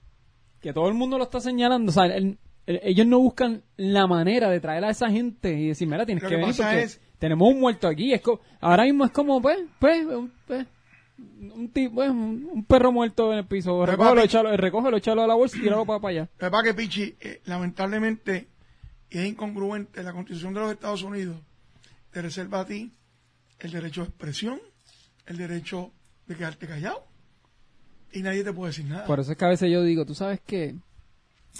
[0.61, 4.07] que todo el mundo lo está señalando, o sea, el- el- ellos no buscan la
[4.07, 6.71] manera de traer a esa gente y decir, mira, tienes Lo que que venir pasa
[6.71, 8.13] porque es- tenemos un muerto aquí.
[8.13, 10.67] Es co- ahora mismo es como, pues, pues, un- pues,
[11.19, 13.81] un tipo, pues, un un perro muerto en el piso.
[13.81, 16.31] Pero, Recógelo, papi- échalo, recógelo, échalo a la bolsa y tíralo para, para allá.
[16.39, 18.49] Lo que pasa es que Pichi, eh, lamentablemente,
[19.11, 21.37] es incongruente la Constitución de los Estados Unidos
[22.11, 22.93] te reserva a ti
[23.61, 24.61] el derecho de expresión,
[25.27, 25.93] el derecho
[26.27, 27.05] de quedarte callado.
[28.13, 29.07] Y nadie te puede decir nada.
[29.07, 30.75] Por eso es que a veces yo digo, tú sabes que,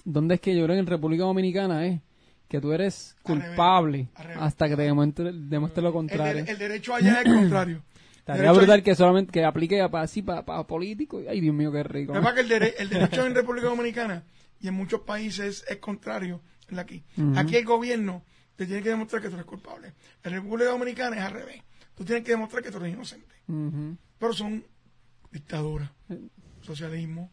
[0.05, 2.01] ¿dónde es que yo creo que en República Dominicana es?
[2.49, 4.43] Que tú eres Al revés, culpable al revés.
[4.43, 6.45] hasta que te demuestre, demuestre lo el, contrario.
[6.45, 7.83] de- el derecho allá es el contrario.
[8.19, 11.21] Estaría brutal que solamente que aplique para así, para, para político.
[11.29, 12.17] Ay, Dios mío, qué rico.
[12.17, 14.25] Es que el, dere- el derecho en República Dominicana
[14.61, 16.41] y en muchos países es contrario
[16.79, 17.03] aquí.
[17.37, 18.23] Aquí el gobierno
[18.57, 19.93] te tiene que demostrar que tú eres culpable.
[20.23, 21.63] En República Dominicana es al revés.
[21.95, 23.35] Tú tienes que demostrar que tú eres inocente.
[24.19, 24.65] Pero son
[25.31, 25.91] dictaduras,
[26.63, 27.31] socialismo.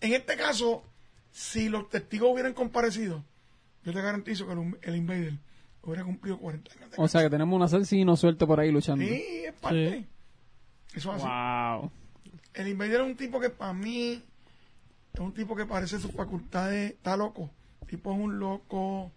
[0.00, 0.84] En este caso,
[1.32, 3.24] si los testigos hubieran comparecido,
[3.86, 5.38] yo te garantizo que el, el invader
[5.82, 6.90] hubiera cumplido 40 años.
[6.90, 9.04] de O sea que tenemos un asesino suelto por ahí luchando.
[9.04, 10.04] Sí, es parte.
[10.92, 11.80] Eso es así.
[11.80, 11.92] Wow.
[12.54, 14.20] El invader es un tipo que para mí
[15.14, 17.48] es un tipo que parece sus facultades, está loco.
[17.82, 19.12] El tipo es un loco,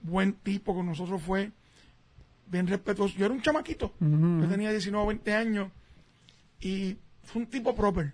[0.00, 1.52] buen tipo, con nosotros fue
[2.46, 3.16] bien respetuoso.
[3.16, 5.70] Yo era un chamaquito, yo tenía 19 o 20 años
[6.58, 8.12] y fue un tipo proper.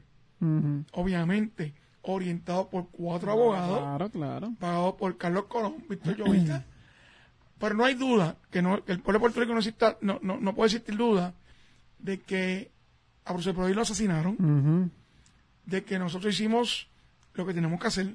[0.92, 1.72] Obviamente
[2.14, 4.52] orientado por cuatro abogados, Claro, claro.
[4.58, 6.64] pagados por Carlos Colón, Víctor Llovica.
[7.58, 10.18] Pero no hay duda que, no, que el pueblo de Puerto Rico no, exista, no,
[10.22, 11.34] no, no puede existir duda
[11.98, 12.70] de que
[13.24, 14.92] a Bruce Brody lo asesinaron,
[15.64, 16.88] de que nosotros hicimos
[17.34, 18.14] lo que tenemos que hacer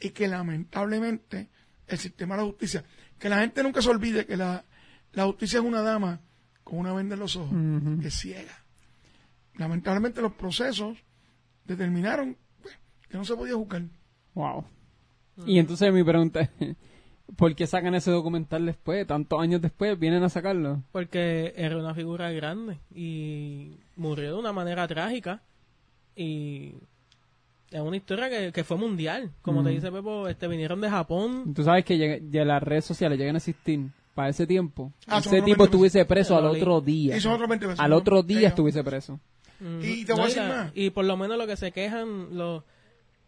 [0.00, 1.48] y que lamentablemente
[1.86, 2.84] el sistema de la justicia,
[3.18, 4.64] que la gente nunca se olvide que la,
[5.12, 6.20] la justicia es una dama
[6.62, 8.00] con una venda en los ojos, Ujú.
[8.00, 8.52] que es ciega.
[9.56, 10.98] Lamentablemente los procesos
[11.64, 12.36] determinaron
[13.14, 13.82] que no se podía juzgar.
[14.34, 14.64] Wow.
[15.46, 16.50] Y entonces mi pregunta es,
[17.36, 19.06] ¿por qué sacan ese documental después?
[19.06, 20.82] Tantos años después vienen a sacarlo.
[20.90, 25.42] Porque era una figura grande y murió de una manera trágica.
[26.16, 26.74] Y
[27.70, 29.30] es una historia que, que fue mundial.
[29.42, 31.54] Como te dice Pepo, este, vinieron de Japón.
[31.54, 34.92] Tú sabes que ya las redes sociales llegan a existir para ese tiempo.
[35.06, 37.16] Ah, ese tipo 20 estuviese preso al otro día.
[37.16, 37.78] Y son otros 20 pesos.
[37.80, 37.96] Al ¿no?
[37.96, 38.48] otro día Ellos.
[38.50, 39.20] estuviese preso.
[39.60, 40.72] Mm, Y te voy a decir más.
[40.74, 42.64] Y por lo menos lo que se quejan los,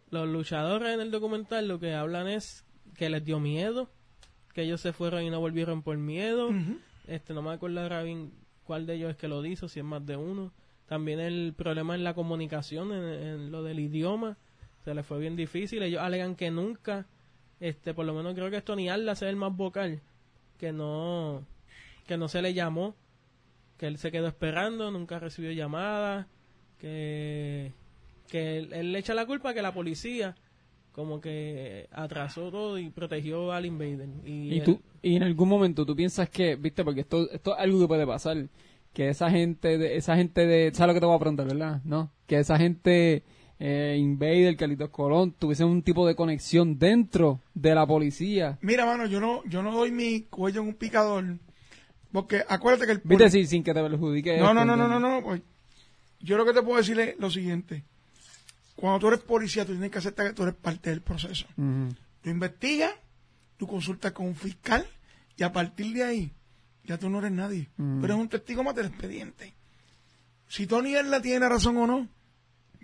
[0.09, 2.65] los luchadores en el documental, lo que hablan es
[2.95, 3.89] que les dio miedo,
[4.53, 6.49] que ellos se fueron y no volvieron por miedo.
[7.07, 8.31] Este, no me acuerdo ahora bien
[8.63, 10.51] cuál de ellos es que lo hizo, si es más de uno.
[10.87, 14.37] También el problema en la comunicación, en, en lo del idioma.
[14.83, 15.83] Se le fue bien difícil.
[15.83, 17.05] Ellos alegan que nunca,
[17.59, 20.01] este, por lo menos creo que Tony Atlas es el más vocal,
[20.57, 21.45] que no,
[22.05, 22.95] que no se le llamó,
[23.77, 26.27] que él se quedó esperando, nunca recibió llamada,
[26.79, 27.73] que,
[28.29, 30.35] que él, él le echa la culpa que la policía
[30.91, 34.09] como que atrasó todo y protegió al invader.
[34.25, 37.53] Y, Y él- tú, y en algún momento tú piensas que, viste, porque esto, esto
[37.55, 38.47] es algo que puede pasar,
[38.93, 41.81] que esa gente, de, esa gente de, ¿sabes lo que te voy a preguntar, verdad?
[41.83, 42.11] ¿No?
[42.25, 43.21] Que esa gente,
[43.59, 48.57] eh, Invader, Carlitos Colón, tuviese un tipo de conexión dentro de la policía.
[48.61, 51.37] Mira, mano, yo no, yo no doy mi cuello en un picador.
[52.11, 54.37] Porque acuérdate que el Viste, sí, sin que te perjudique.
[54.37, 55.41] No, esto, no, no, no, no, no, pues,
[56.21, 57.83] yo lo que te puedo decir es lo siguiente.
[58.77, 61.47] Cuando tú eres policía, tú tienes que aceptar que tú eres parte del proceso.
[61.57, 61.95] Ujú.
[62.21, 62.93] Tú investigas,
[63.57, 64.85] tú consultas con un fiscal
[65.35, 66.33] y a partir de ahí
[66.83, 67.69] ya tú no eres nadie.
[67.77, 67.99] Mm.
[67.99, 69.55] Tú eres un testigo más del expediente.
[70.47, 72.07] Si Tony la tiene razón o no,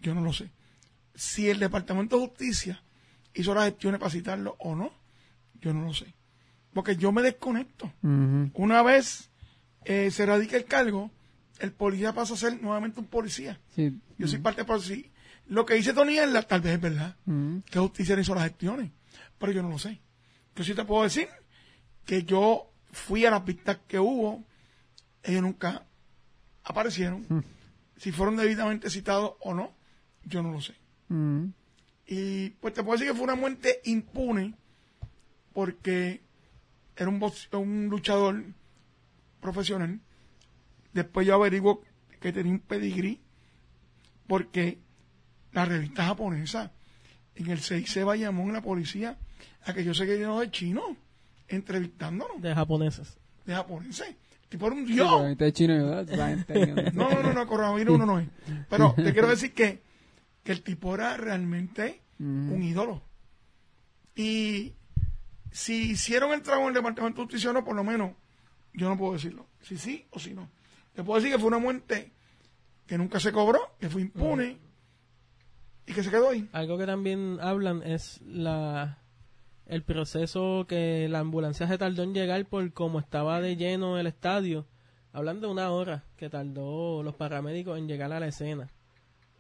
[0.01, 0.49] yo no lo sé.
[1.13, 2.83] Si el Departamento de Justicia
[3.35, 4.91] hizo las gestiones para citarlo o no,
[5.61, 6.13] yo no lo sé.
[6.73, 7.93] Porque yo me desconecto.
[8.01, 9.29] Una vez
[9.85, 11.11] eh, se radica el cargo,
[11.59, 13.59] el policía pasa a ser nuevamente un policía.
[13.75, 13.95] Sí.
[14.17, 15.05] Yo soy parte de policía.
[15.47, 17.61] Lo que dice Tony Erla, tal vez es verdad Ujú.
[17.69, 18.91] que justicia hizo las gestiones,
[19.37, 19.99] pero yo no lo sé.
[20.55, 21.27] Yo sí te puedo decir
[22.05, 24.43] que yo fui a las pistas que hubo,
[25.23, 25.85] ellos nunca
[26.63, 27.43] aparecieron.
[27.97, 29.73] Si fueron debidamente citados o no,
[30.25, 30.73] yo no lo sé.
[31.09, 31.51] Ujú.
[32.07, 34.53] Y pues te puedo decir que fue una muerte impune
[35.53, 36.21] porque
[36.95, 38.43] era un, box- un luchador
[39.41, 39.99] profesional.
[40.93, 41.81] Después yo averiguo
[42.19, 43.19] que tenía un pedigrí
[44.27, 44.79] porque
[45.53, 46.71] la revista japonesa
[47.35, 49.17] en el 6C Bayamón, la policía,
[49.65, 50.85] a que yo sé que lleno de chinos
[51.47, 53.17] entrevistándonos, de japoneses.
[53.45, 54.07] de japoneses.
[54.09, 55.09] El tipo era un Sí, dios.
[55.11, 55.75] porque este es chino,
[56.93, 58.27] No, no, no, no, coronavirus uno no es.
[58.69, 59.81] Pero te quiero decir que,
[60.43, 63.01] que el tipo era realmente un ídolo.
[64.15, 64.73] Y
[65.51, 68.11] si hicieron el trabajo en el Departamento de Justicia o no, por lo menos,
[68.73, 69.47] yo no puedo decirlo.
[69.61, 70.49] Si sí o si no.
[70.93, 72.11] Te puedo decir que fue una muerte
[72.85, 74.57] que nunca se cobró, que fue impune
[75.85, 76.47] y que se quedó ahí.
[76.51, 78.99] Algo que también hablan es la
[79.65, 84.07] el proceso que la ambulancia se tardó en llegar por cómo estaba de lleno el
[84.07, 84.65] estadio.
[85.13, 88.69] Hablan de una hora que tardó los paramédicos en llegar a la escena.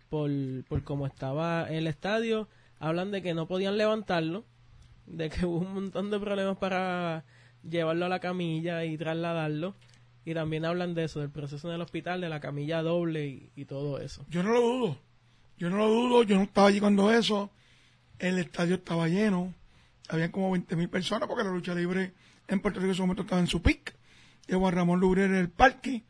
[0.09, 0.31] Por,
[0.67, 2.47] por cómo estaba el estadio.
[2.79, 4.45] Hablan de que no podían levantarlo.
[5.05, 7.25] De que hubo un montón de problemas para
[7.67, 9.75] llevarlo a la camilla y trasladarlo.
[10.25, 13.51] Y también hablan de eso, del proceso en el hospital, de la camilla doble y,
[13.55, 14.25] y todo eso.
[14.29, 14.97] Yo no lo dudo.
[15.63, 16.23] Yo no lo dudo.
[16.23, 17.49] Yo no estaba allí cuando eso.
[18.19, 19.53] El estadio estaba lleno.
[20.09, 22.11] Habían como 20 mil personas porque la lucha libre
[22.49, 23.95] en Puerto Rico en ese momento estaba en su pic.
[24.45, 26.03] Y Juan Ramón Lubrier en el parque.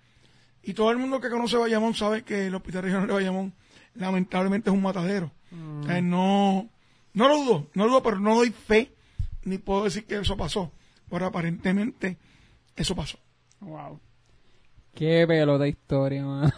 [0.63, 3.53] Y todo el mundo que conoce Bayamón sabe que el Hospital Regional de Bayamón
[3.93, 5.29] lamentablemente es un matadero.
[5.87, 6.67] Eh, no,
[7.13, 8.91] no lo dudo, no lo dudo, pero no doy fe
[9.43, 10.71] ni puedo decir que eso pasó.
[11.11, 12.17] Pero aparentemente
[12.75, 13.19] eso pasó.
[13.59, 13.99] Wow.
[14.95, 16.51] Qué pelota historia, man.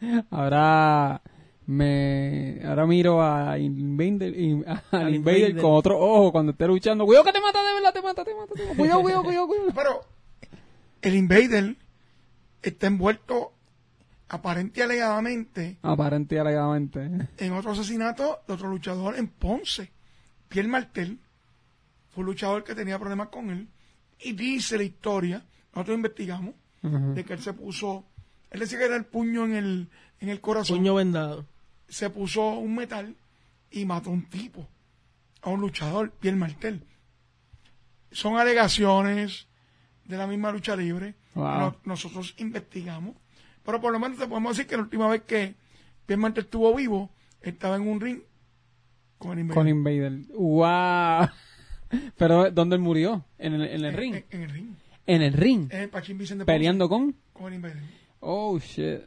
[0.30, 1.22] Ahora
[1.70, 5.62] me ahora miro a Invader, in- al Al Invader Invader.
[5.62, 7.04] con otro ojo cuando esté luchando.
[7.06, 8.76] Cuidado que te mata de verdad, te mata, te mata, te mata.
[8.76, 9.70] Cuidado, cuidado, cuidado, cuidado.
[9.74, 10.00] Pero
[11.02, 11.76] el Invader
[12.62, 13.52] está envuelto
[14.28, 17.08] aparente y alegadamente Aparente y alegadamente.
[17.38, 19.90] en otro asesinato de otro luchador en Ponce.
[20.48, 21.18] Pierre Martel
[22.10, 23.68] fue un luchador que tenía problemas con él.
[24.20, 25.42] Y dice la historia,
[25.74, 28.04] nosotros investigamos, de que él se puso,
[28.50, 29.88] él decía que era el puño en el,
[30.20, 31.46] en el corazón, Puño vendado.
[31.90, 33.14] Se puso un metal
[33.70, 34.66] y mató a un tipo,
[35.42, 36.82] a un luchador, Pierre Martel.
[38.10, 39.46] Son alegaciones
[40.04, 41.14] de la misma lucha libre.
[41.34, 41.44] Wow.
[41.58, 43.14] No- nosotros investigamos.
[43.64, 45.54] Pero por lo menos te podemos decir que la última vez que
[46.06, 48.20] Pierre Martel estuvo vivo, estaba en un ring
[49.18, 49.54] con Invader.
[49.54, 50.12] Con Invader.
[50.34, 51.28] Wow.
[52.16, 53.24] Pero ¿dónde él murió?
[53.38, 54.14] En el, en el En- ring.
[54.14, 54.74] En, en el ring.
[55.06, 55.68] En el ring.
[55.90, 57.14] Pachín Vicente Peleando con.
[57.32, 57.82] Con Invader.
[58.20, 59.00] Oh shit.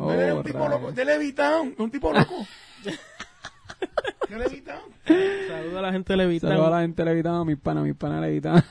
[0.00, 0.80] Oh, era un tipo rayos.
[0.80, 2.46] loco, de Levitown, un tipo loco.
[4.28, 4.92] de Levitown.
[5.04, 6.50] Saludos a la gente de Levitán.
[6.50, 8.64] Saludos a la gente levitada, mis panas, mis panas levitadas.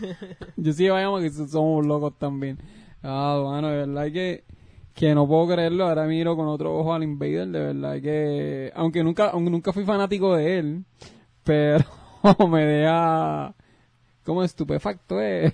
[0.56, 2.58] Yo sí vayamos que somos locos también.
[3.02, 4.44] Ah, bueno, de verdad que,
[4.94, 5.86] que no puedo creerlo.
[5.86, 9.84] Ahora miro con otro ojo al Invader, de verdad que, aunque nunca, aunque nunca fui
[9.84, 10.84] fanático de él,
[11.44, 11.84] pero
[12.48, 13.54] me deja
[14.24, 15.52] como estupefacto, eh.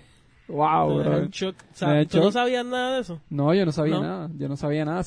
[0.50, 1.18] Wow, bro.
[1.18, 1.56] en shock.
[1.72, 3.20] O sea, ¿Tú no sabías nada de eso?
[3.30, 4.02] No, yo no sabía ¿No?
[4.02, 5.02] nada, yo no sabía nada,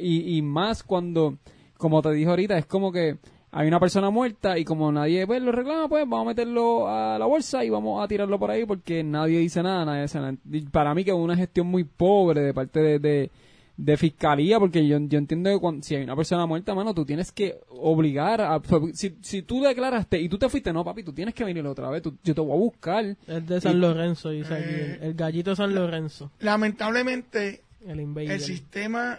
[0.00, 1.38] y, y más cuando,
[1.76, 3.18] como te dije ahorita, es como que
[3.56, 7.16] hay una persona muerta y como nadie pues, lo reclama, pues vamos a meterlo a
[7.20, 10.34] la bolsa y vamos a tirarlo por ahí porque nadie dice nada, nadie dice nada.
[10.50, 13.30] Y para mí que es una gestión muy pobre de parte de, de,
[13.76, 17.04] de fiscalía, porque yo, yo entiendo que cuando, si hay una persona muerta, mano, tú
[17.04, 18.60] tienes que obligar a...
[18.92, 21.90] Si, si tú declaraste y tú te fuiste, no, papi, tú tienes que venir otra
[21.90, 23.04] vez, tú- yo te voy a buscar.
[23.26, 24.64] Es de San Lorenzo, dice aquí.
[24.68, 26.30] Eh, El gallito San Lorenzo.
[26.38, 29.18] Lamentablemente, El sistema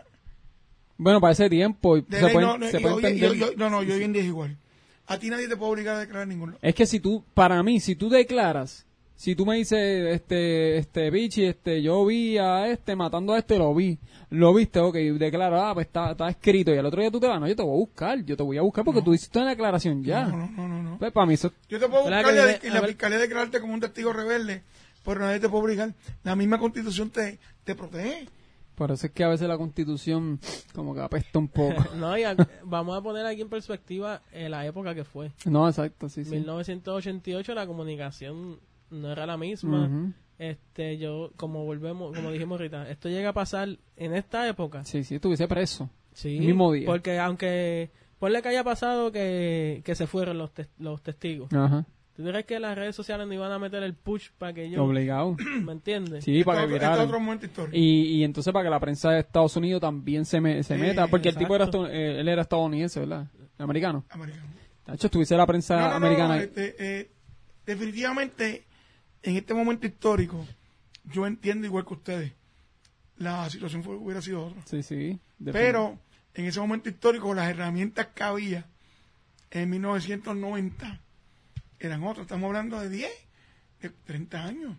[0.98, 3.30] Bueno, para ese tiempo, de se ley no, no, se y puede hoy- y entender.
[3.32, 4.58] hoy- yo- no, no, yo hoy en día es igual.
[5.08, 6.56] A ti nadie te puede obligar a declarar ninguno.
[6.62, 8.85] Es que si tú, para mí, si tú declaras,
[9.15, 13.58] si tú me dices, este, este, bichi, este, yo vi a este matando a este,
[13.58, 13.97] lo vi,
[14.30, 17.28] lo viste, ok, declaro, ah, pues está, está escrito, y al otro día tú te
[17.28, 19.39] vas, no, yo te voy a buscar, yo te voy a buscar porque tú hiciste
[19.39, 20.25] una declaración ya.
[20.25, 20.84] No, no, no, no.
[20.84, 20.97] no.
[20.99, 23.73] Pues para mí eso, Yo te puedo ¿Verdad buscar y la- y fiscalía declararte como
[23.73, 24.63] un testigo rebelde,
[25.04, 25.93] pero nadie te puede obligar.
[26.23, 28.28] La misma constitución te, te protege.
[28.75, 30.39] por eso es que a veces la constitución
[30.73, 31.82] como que apesta un poco.
[31.95, 35.32] No, y a- vamos a poner aquí en perspectiva eh, la época que fue.
[35.45, 36.32] no, exacto, sí, sí.
[36.32, 40.13] 1988 la comunicación no era la misma.
[40.38, 44.84] Este, yo, como volvemos, como dijimos ahorita, esto llega a pasar en esta época.
[44.84, 45.89] Sí, sí, estuviese preso.
[46.13, 46.38] Sí.
[46.38, 46.86] El mismo día.
[46.86, 51.52] Porque aunque, ponle que haya pasado que, que se fueron los, tes- los testigos.
[51.54, 51.86] Ajá.
[52.17, 54.84] ¿Tú crees que las redes sociales no iban a meter el push para que yo,
[54.84, 55.36] Obligado.
[55.62, 56.24] ¿me entiendes?
[56.24, 57.76] Sí, Esto para que otro momento histórico.
[57.76, 60.82] Y, y entonces para que la prensa de Estados Unidos también se, me- se Sí,
[60.82, 63.28] meta, porque el tipo era, eh, él era estadounidense, ¿verdad?
[63.58, 64.06] Americano.
[64.10, 64.48] Americano.
[64.88, 66.36] De hecho, estuviese la prensa No, no, no, americana.
[66.36, 67.10] no, este, eh,
[67.65, 68.65] definitivamente,
[69.25, 70.45] en este momento histórico,
[71.05, 72.31] yo entiendo igual que ustedes,
[73.17, 74.61] la situación fue- hubiera sido otra.
[74.65, 75.19] Sí, sí.
[75.51, 75.99] Pero
[76.33, 78.65] en ese momento histórico, las herramientas que había
[79.51, 80.99] en 1990
[81.79, 82.25] eran otras.
[82.25, 83.11] Estamos hablando de 10,
[83.81, 84.77] de 30 años.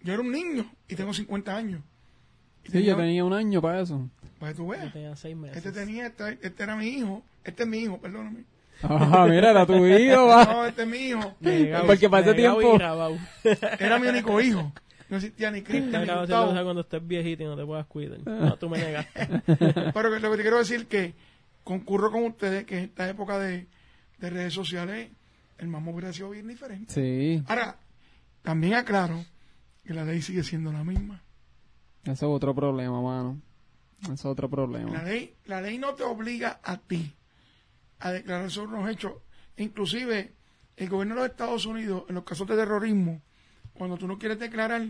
[0.00, 1.82] Yo era un niño y tengo 50 años.
[2.64, 4.08] Y Sí, yo tenía un año para eso.
[4.38, 4.92] Para que tú Yo veas.
[4.92, 5.56] tenía seis meses.
[5.58, 7.22] Este tenía, este, este era mi hijo.
[7.44, 8.44] Este es mi hijo, perdóname.
[8.82, 10.44] Ah, mira, era tu hijo, va.
[10.44, 11.34] No, este es mi hijo.
[11.40, 12.78] Negado, Porque para ese tiempo-.
[13.78, 14.72] Era mi único hijo.
[15.08, 16.50] No existía ni La Cristian ni Gustavo.
[16.50, 18.18] usa cuando estés viejito y no te puedas cuidar.
[18.26, 19.28] No, tú me negaste.
[19.94, 21.14] Pero lo que te quiero decir que
[21.62, 23.66] concurro con ustedes que en esta época de,
[24.18, 25.10] de redes sociales
[25.58, 26.92] el mambo hubiera sido bien diferente.
[26.92, 27.76] Sí, Ahora,
[28.42, 29.24] también aclaro
[29.84, 31.22] que la ley sigue siendo la misma.
[32.04, 33.40] eso es otro problema, mano.
[34.02, 35.02] Eso es otro La problema.
[35.02, 37.14] ley, la ley no te obliga a ti
[38.04, 39.14] a declarar sobre unos hechos.
[39.56, 40.34] Inclusive,
[40.76, 43.22] el gobierno de los Estados Unidos, en los casos de terrorismo,
[43.72, 44.82] cuando tú no quieres declarar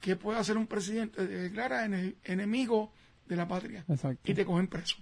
[0.00, 2.92] qué puede hacer un presidente, te declara ene- enemigo
[3.26, 4.30] de la patria Exacto.
[4.30, 4.96] y te cogen preso.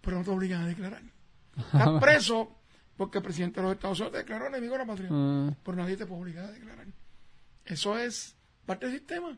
[0.00, 1.02] Pero no te obligan a declarar.
[1.56, 2.58] Estás preso
[2.96, 5.08] porque el presidente de los Estados Unidos te declaró enemigo de la patria.
[5.12, 6.86] Ah, Pero nadie te puede obligar a declarar.
[7.64, 9.36] Eso es parte del sistema.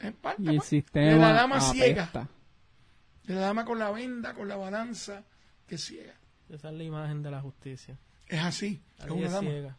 [0.00, 2.10] Es parte y el pues, sistema de la dama ciega.
[3.24, 5.24] de la dama con la venda, con la balanza,
[5.66, 6.14] que es ciega.
[6.48, 7.98] Esa es la imagen de la justicia.
[8.28, 9.48] Es así, es Ahí una es dama.
[9.50, 9.76] ciega.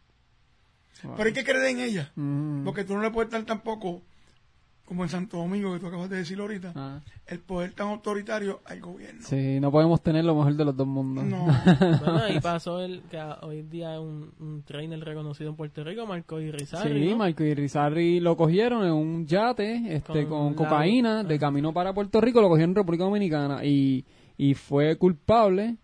[1.01, 2.63] Pero hay que creer en ella, Mm.
[2.65, 4.01] porque tú no le puedes dar tampoco,
[4.83, 8.61] como en Santo Domingo, que tú acabas de decir ahorita, Ah, el poder tan autoritario
[8.65, 9.21] al gobierno.
[9.21, 11.23] sí, no podemos tener lo mejor de los dos mundos.
[11.25, 11.45] No,
[12.01, 16.07] Bueno, ahí pasó el que hoy día es un, un trainer reconocido en Puerto Rico,
[16.07, 17.17] Marco Irizarry, Sí, ¿no?
[17.17, 21.71] Marco y Rizarri lo cogieron en un yate este, Con con, la- cocaína de camino
[21.73, 24.03] para Puerto Rico, lo cogieron en República Dominicana y,
[24.37, 25.75] y fue culpable.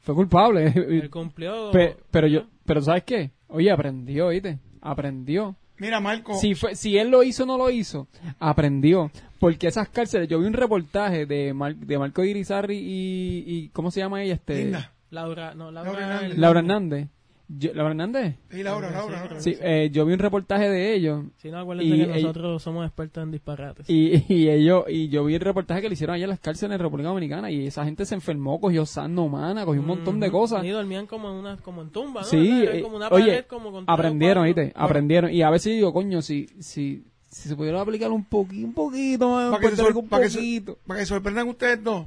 [0.00, 0.66] Fue culpable.
[0.74, 1.70] Él cumplió.
[1.70, 3.30] Pe- pero yo, pero ¿sabes qué?
[3.48, 4.58] Oye, aprendió, ¿oíste?
[4.80, 5.56] Aprendió.
[5.78, 9.10] mira, Marco, Si, fue, si él lo hizo o no lo hizo, aprendió.
[9.38, 13.90] Porque esas cárceles, yo vi un reportaje de, Mar- de Marco Irizarri y, y, ¿cómo
[13.90, 14.34] se llama ella?
[14.34, 14.92] Este, linda.
[15.10, 16.38] Laura, no, Laura, Laura Hernández.
[16.38, 17.08] Laura Hernández.
[17.48, 18.36] Yo- ¿Laura Hernández?
[18.50, 19.40] Sí, Laura, Laura, Laura.
[19.40, 22.84] Sí, eh, yo vi un reportaje de ellos Si no, acuérdense Y que nosotros somos
[22.84, 23.88] expertos en disparates.
[23.88, 26.74] Y, y ellos, y yo vi el reportaje que le hicieron allá en las cárceles
[26.74, 30.30] en República Dominicana y esa gente se enfermó, cogió sano humana, cogió un montón de
[30.30, 30.64] cosas.
[30.64, 32.26] Y dormían como en una, como en tumba, ¿no?
[32.26, 34.44] Sí, eh, como una oye, como con aprendieron.
[34.44, 34.72] ¿viste?
[34.74, 35.30] Aprendieron.
[35.32, 39.28] Y a veces digo, coño, si, si, si se pudiera aplicar un poquito, un poquito
[39.28, 42.06] Para que, un para, que para que se sorprendan ustedes dos,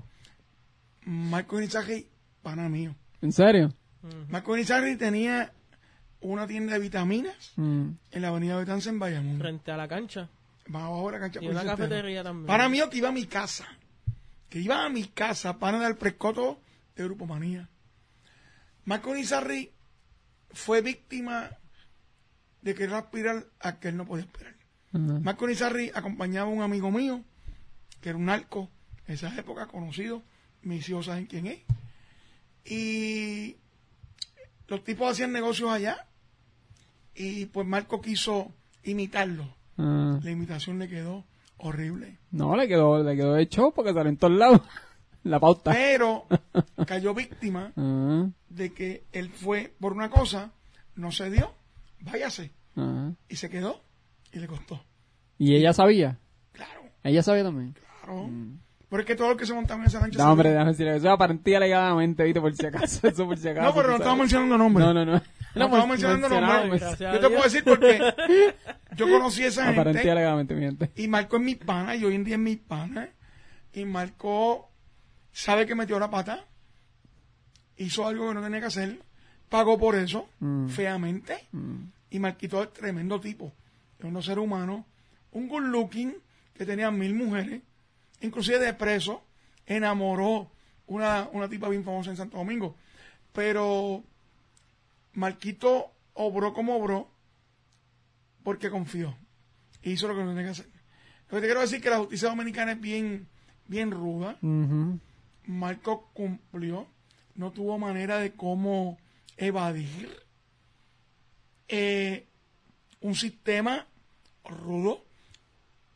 [1.06, 2.08] Marco Inizarri,
[2.44, 2.94] pana mío.
[3.22, 3.74] ¿En serio?
[4.30, 5.52] Marco Inizarri tenía
[6.22, 7.90] una tienda de vitaminas Mm.
[8.12, 9.40] en la avenida Betanza en Bayamón.
[9.40, 10.30] Frente a la cancha.
[10.68, 12.46] Más abajo de la cancha Y una cafetería también.
[12.48, 13.68] Para mí, que iba a mi casa.
[14.50, 16.60] Que iba a mi casa para dar prescoto
[16.96, 17.70] de Grupo Manía.
[18.86, 19.72] Marco Nizarri
[20.52, 21.50] fue víctima
[22.62, 24.56] de querer aspirar a que él no podía aspirar.
[24.94, 25.20] Ajá.
[25.22, 27.24] Marco Nizarri acompañaba a un amigo mío,
[28.02, 28.70] que era un narco,
[29.08, 30.24] en esa época conocido.
[30.62, 31.60] Mis hijos saben quién es.
[32.66, 33.58] Y
[34.70, 36.08] los tipos hacían negocios allá.
[37.16, 38.52] Y pues Marco quiso
[38.84, 39.56] imitarlo.
[39.78, 40.20] Ah.
[40.24, 41.26] La imitación le quedó
[41.58, 42.18] horrible.
[42.32, 44.62] No, le quedó, le quedó de show porque salió en todos lados.
[45.24, 45.72] La pauta.
[45.72, 46.26] Pero
[46.88, 50.52] cayó víctima Ah, de que él fue por una cosa,
[50.96, 51.54] no se dio,
[52.02, 52.52] váyase.
[52.78, 53.12] ah.
[53.28, 53.82] Y se quedó
[54.32, 54.82] y le costó.
[55.38, 56.20] Y ella sabía.
[56.54, 57.74] Claro, Ella sabía también.
[57.74, 58.30] Claro.
[58.90, 60.18] Pero es que todo lo que se montaba en esa lancha...
[60.18, 60.98] No, hombre, déjame decir eso.
[60.98, 63.08] Eso aparentía alegadamente, viste, por si acaso.
[63.08, 63.68] Eso por si acaso.
[63.68, 64.88] No, pero no estamos mencionando nombres.
[64.88, 65.12] No, no, no.
[65.56, 66.82] No estamos mencionando nombres.
[67.00, 68.14] Yo te puedo decir porque
[68.96, 70.92] yo conocí a esa Aparentía gente alegadamente, mi gente.
[70.96, 73.10] y Marco es mi pana y hoy en día es mi pana.
[73.74, 74.72] Y Marco
[75.32, 76.46] sabe que metió la pata,
[77.78, 79.00] hizo algo que no tenía que hacer,
[79.50, 80.68] pagó por eso, Mm.
[80.70, 81.48] feamente.
[82.10, 83.52] Y Marquito es tremendo tipo.
[84.00, 84.86] Es un ser humano,
[85.32, 86.16] un good looking
[86.56, 87.62] que tenía mil mujeres,
[88.22, 89.24] inclusive de preso,
[89.66, 90.52] enamoró
[90.88, 92.76] una, una tipa bien famosa en Santo Domingo.
[93.34, 94.04] Pero
[95.14, 97.10] Marquito obró como obró
[98.44, 99.16] porque confió.
[99.82, 100.68] E hizo lo que tenía que hacer.
[101.30, 103.28] Lo que te quiero decir es que la justicia dominicana es bien,
[103.68, 104.38] bien ruda.
[104.42, 105.00] Ujú.
[105.46, 106.88] Marco cumplió,
[107.36, 108.98] no tuvo manera de cómo
[109.38, 110.10] evadir
[111.68, 112.26] eh,
[113.02, 113.88] un sistema
[114.44, 115.06] rudo.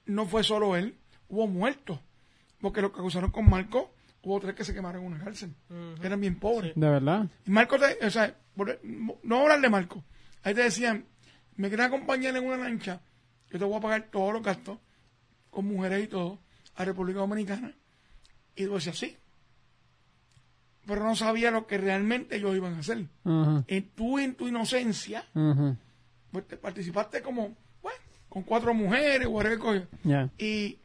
[0.05, 0.95] No fue solo él,
[1.29, 1.99] hubo muertos,
[2.63, 3.93] porque los que acusaron con Marco,
[4.23, 5.53] hubo tres que se quemaron en una cárcel,
[6.01, 6.71] eran bien pobres.
[6.75, 7.27] De verdad.
[7.45, 8.79] Y Marco, te- o sea, por-
[9.23, 10.03] no hablar de Marco,
[10.43, 11.05] ahí te decían,
[11.57, 13.01] me quieren acompañar en una lancha,
[13.51, 14.79] yo te voy a pagar todos los gastos,
[15.49, 16.39] con mujeres y todo,
[16.75, 17.73] a República Dominicana.
[18.55, 19.17] Y tú decías, sí.
[20.85, 23.05] Pero no sabía lo que realmente ellos iban a hacer.
[23.23, 23.63] Ajá.
[23.67, 25.25] Y tú en tu inocencia,
[26.31, 27.99] pues te participaste como, bueno,
[28.29, 29.87] con cuatro mujeres, whatever, coño.
[30.03, 30.29] Ya.
[30.37, 30.79] Y,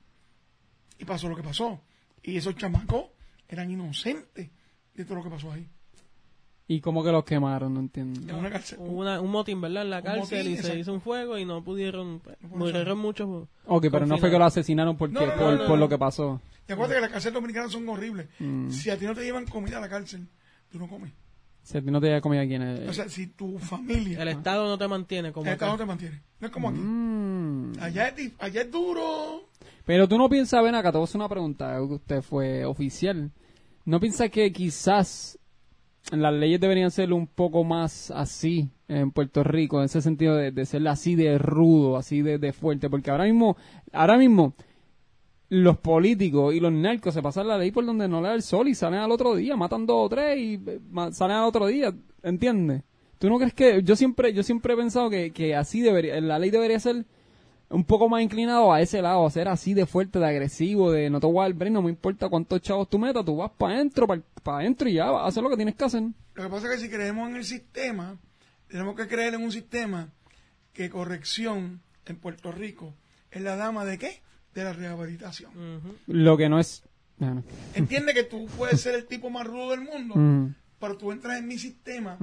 [0.98, 1.80] y pasó lo que pasó.
[2.22, 3.04] Y esos chamacos
[3.48, 4.50] eran inocentes
[4.94, 5.66] de todo lo que pasó ahí.
[6.70, 7.72] ¿Y cómo que los quemaron?
[7.72, 8.20] No entiendo.
[8.30, 8.78] En una cárcel.
[8.80, 9.84] Una- un motín, ¿verdad?
[9.84, 13.48] En la cárcel motín, y se hizo un fuego y no pudieron, pues, murieron muchos.
[13.64, 15.76] Ok, pero no fue que lo asesinaron porque, No, no, no, por, no, por no.
[15.76, 16.42] lo que pasó.
[16.68, 18.28] Y acuérdate que las cárceles dominicanas son horribles.
[18.38, 18.68] Mm.
[18.68, 20.28] Si a ti no te llevan comida a la cárcel,
[20.70, 21.10] tú no comes.
[21.68, 22.88] Si a ti no te había comida aquí en el...
[22.88, 25.84] O sea, si tu familia, El Estado no te mantiene como el Estado no te
[25.84, 26.22] mantiene.
[26.40, 26.78] No es como aquí.
[26.78, 27.72] Mm.
[27.78, 29.42] Allá es, allá es duro.
[29.84, 33.32] Pero tú no piensas, ven acá, te voy a hacer una pregunta, usted fue oficial.
[33.84, 35.38] ¿No piensas que quizás
[36.10, 40.52] las leyes deberían ser un poco más así en Puerto Rico, en ese sentido de,
[40.52, 42.88] de ser así de rudo, así de, de fuerte?
[42.88, 43.58] Porque ahora mismo,
[43.92, 44.54] ahora mismo,
[45.50, 48.42] los políticos y los narcos se pasan la ley por donde no le da el
[48.42, 50.80] sol y salen al otro día, matan dos o tres y eh,
[51.12, 51.92] salen al otro día,
[52.22, 52.82] ¿entiendes?
[53.18, 56.38] ¿Tú no crees que yo siempre yo siempre he pensado que, que así debería la
[56.38, 57.04] ley debería ser
[57.70, 61.10] un poco más inclinado a ese lado, a ser así de fuerte, de agresivo, de
[61.10, 64.06] no te voy a no me importa cuántos chavos tú metas, tú vas para adentro,
[64.06, 66.02] para adentro y ya, vas a hacer lo que tienes que hacer.
[66.34, 68.16] Lo que pasa es que si creemos en el sistema,
[68.68, 70.08] tenemos que creer en un sistema
[70.72, 72.94] que corrección en Puerto Rico
[73.30, 74.22] es la dama de qué?
[74.54, 75.52] De la rehabilitación.
[76.06, 76.82] Lo que no es...
[77.18, 77.44] bueno.
[77.74, 81.46] Entiende que tú puedes ser el tipo más rudo del mundo, pero tú entras en
[81.46, 82.16] mi sistema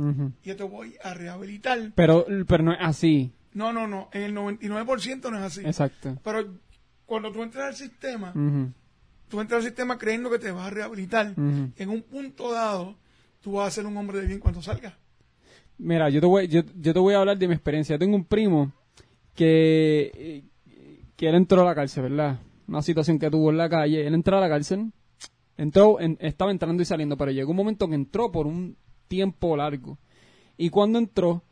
[0.43, 1.91] y yo te voy a rehabilitar.
[1.95, 4.09] Pero, pero no es así, No, no, no.
[4.11, 5.61] En el 99% no es así.
[5.61, 6.17] exacto.
[6.23, 6.53] Pero
[7.05, 8.33] cuando tú entras al sistema,
[9.29, 11.33] tú entras al sistema creyendo que te vas a rehabilitar.
[11.37, 12.97] En un punto dado,
[13.41, 14.93] tú vas a ser un hombre de bien cuando salgas.
[15.77, 17.95] Mira, yo te voy, yo, yo te voy a hablar de mi experiencia.
[17.95, 18.71] Yo tengo un primo
[19.35, 20.43] que, eh,
[21.15, 22.39] que él entró a la cárcel, ¿verdad?
[22.67, 24.05] Una situación que tuvo en la calle.
[24.05, 24.91] Él entró a la cárcel,
[25.57, 29.55] entró, en- estaba entrando y saliendo, pero llegó un momento que entró por un tiempo
[29.55, 29.97] largo.
[30.57, 31.43] Y cuando entró,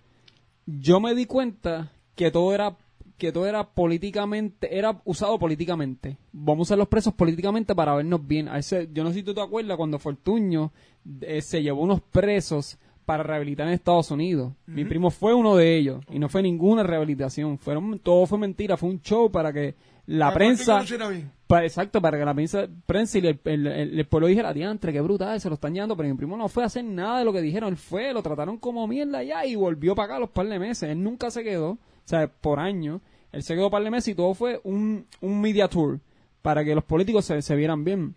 [0.66, 2.78] yo me di cuenta que todo era
[3.18, 6.18] que todo era políticamente, era usado políticamente.
[6.34, 8.50] Vamos a los presos políticamente para vernos bien.
[8.50, 10.74] A yo no sé si tú te acuerdas cuando Fortuño
[11.22, 14.54] eh, se llevó unos presos para rehabilitar en Estados Unidos.
[14.66, 17.58] Mi primo fue uno de ellos y no fue ninguna rehabilitación.
[17.58, 19.76] Fueron, todo fue mentira, fue un show para que
[20.06, 20.76] la Para prensa...
[20.76, 21.32] tú luciera bien.
[21.48, 24.92] Pa- exacto, para que la prensa, prensa y el, el, el- el pueblo dijera, diantre,
[24.92, 27.26] qué brutal, se lo están llevando, pero mi primo no fue a hacer nada de
[27.26, 30.20] lo que dijeron, él fue, lo trataron como mierda ya y volvió para acá a
[30.20, 33.02] los par de meses, él nunca se quedó, o sea, por años,
[33.32, 36.00] él se quedó par de meses y todo fue un, un media tour
[36.42, 38.16] para que los políticos se, se vieran bien.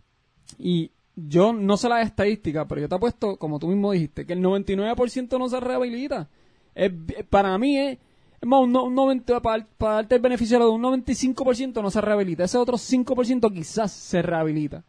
[0.58, 4.34] Y yo no sé las estadísticas, pero yo te apuesto, como tú mismo dijiste, que
[4.34, 6.28] el 99% no se rehabilita.
[6.74, 6.92] Es,
[7.30, 7.98] para mí es,
[8.40, 11.90] es más, un, no- un 90, para, para darte el beneficio de un 95% no
[11.90, 12.44] se rehabilita.
[12.44, 14.84] Ese otro 5% quizás se rehabilita.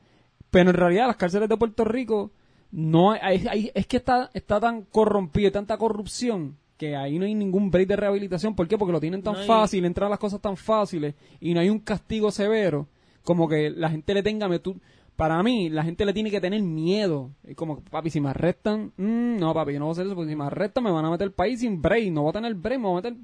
[0.52, 2.32] Pero en realidad las cárceles de Puerto Rico
[2.72, 7.26] no hay, hay- hay- es que está, está tan corrompido, tanta corrupción que ahí no
[7.26, 8.54] hay ningún break de rehabilitación.
[8.56, 8.78] ¿Por qué?
[8.78, 11.70] Porque lo tienen tan No hay- fácil, entran las cosas tan fáciles y no hay
[11.70, 12.88] un castigo severo
[13.24, 14.80] como que la gente le tenga tú-
[15.18, 18.94] para mí la gente le tiene que tener miedo Es como papi si me arrestan
[18.96, 21.04] mm, no papi yo no voy a hacer eso porque si me arrestan me van
[21.04, 23.18] a meter el país sin break no voy a tener break me voy a meter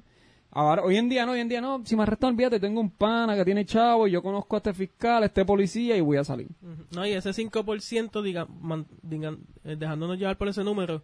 [0.52, 2.90] ahora hoy en día no hoy en día no si me arrestan olvídate tengo un
[2.90, 6.18] pana que tiene chavo y yo conozco a este fiscal a este policía y voy
[6.18, 6.48] a salir.
[6.92, 11.02] No, y ese 5%, diga, man- digan, eh, dejándonos llevar por ese número,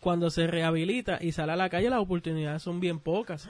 [0.00, 3.48] cuando se rehabilita y sale a la calle, las oportunidades son bien pocas.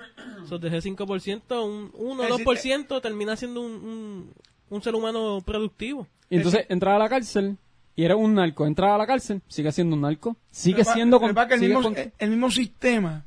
[0.49, 2.47] So, de ese 5%, un 1 o Es decir,
[2.89, 4.31] 2% termina siendo un, un,
[4.71, 6.07] un ser humano productivo.
[6.31, 7.59] Y entonces entraba a la cárcel
[7.97, 8.67] y era un narco.
[8.67, 10.37] Entraba a la cárcel, sigue siendo un narco.
[10.51, 11.21] Sigue siendo...
[11.21, 13.25] con- que el, sigue mismo, con- el mismo sistema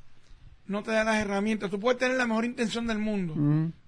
[0.66, 1.70] no te da las herramientas.
[1.70, 3.36] Tú puedes tener la mejor intención del mundo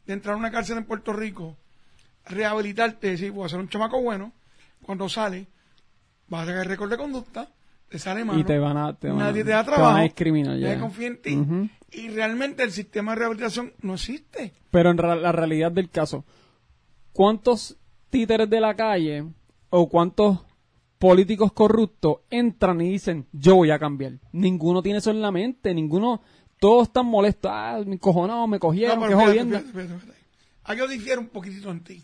[0.05, 1.57] de entrar a una cárcel en Puerto Rico,
[2.25, 4.31] rehabilitarte, decir, voy a ser un chamaco bueno.
[4.81, 5.47] Cuando sale,
[6.27, 7.49] vas a sacar el récord de conducta,
[7.89, 8.39] te sale mal.
[8.39, 8.93] Y te van a...
[8.93, 9.97] Te van a- Nadie te da Te van trabajo.
[9.97, 10.67] a discriminar ya.
[10.67, 11.39] Nadie confía en ti.
[11.91, 14.53] Y realmente el sistema de rehabilitación no existe.
[14.69, 16.25] Pero en ra- la realidad del caso,
[17.15, 17.77] ¿cuántos
[18.09, 19.25] títeres de la calle
[19.69, 20.39] o cuántos
[20.99, 24.19] políticos corruptos entran y dicen, yo voy a cambiar?
[24.33, 26.21] Ninguno tiene eso en la mente, ninguno,
[26.59, 30.13] todos están molestos, ah, me cojonado, me cogieron, No, fíjate, fíjate.
[30.65, 32.03] Ah, yo difiero un poquitito en ti.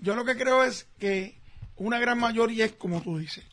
[0.00, 1.38] Yo lo que creo es que
[1.76, 3.44] una gran mayoría es como tú dices.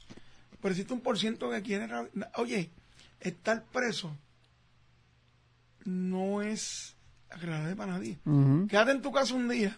[0.59, 1.87] Pero existe un por ciento que quiere...
[2.35, 2.71] Oye,
[3.19, 4.11] estar preso
[5.85, 6.95] no es
[7.29, 8.17] agradable para nadie.
[8.67, 9.77] Quédate en tu casa un día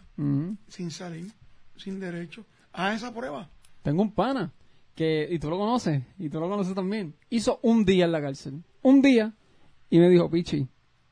[0.67, 1.31] sin salir,
[1.75, 2.45] sin derecho.
[2.73, 3.49] Haz esa prueba.
[3.81, 4.51] Tengo un pana
[4.95, 8.21] que, y tú lo conoces, y tú lo conoces también, hizo un día en la
[8.21, 8.63] cárcel.
[8.81, 9.33] Un día,
[9.89, 10.67] y me dijo, Pichi,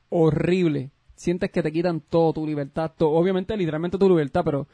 [0.10, 0.92] horrible.
[1.16, 3.12] Sientes que te quitan todo, tu libertad, todo.
[3.12, 4.68] Obviamente, literalmente tu libertad, pero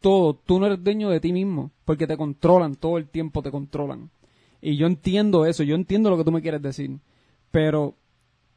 [0.00, 0.34] todo.
[0.34, 4.10] Tú no eres dueño de ti mismo, porque te controlan, todo el tiempo te controlan.
[4.60, 6.98] Y yo entiendo eso, yo entiendo lo que tú me quieres decir.
[7.50, 7.96] Pero,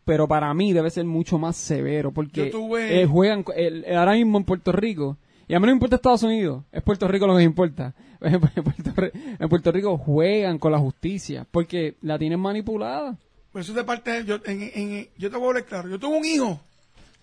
[0.06, 4.14] pero para mí debe ser mucho más severo, porque tuve- eh, juegan, el- el- ahora
[4.14, 7.28] mismo en Puerto Rico, y a mí no me importa Estados Unidos, es Puerto Rico
[7.28, 7.94] lo que me importa.
[8.22, 13.18] En Puerto, Ri- en Puerto Rico juegan con la justicia, porque la tienen manipulada.
[13.52, 15.90] Por eso de parte de yo, en, en- yo te voy a hablar claro.
[15.90, 16.60] Yo tuve un hijo,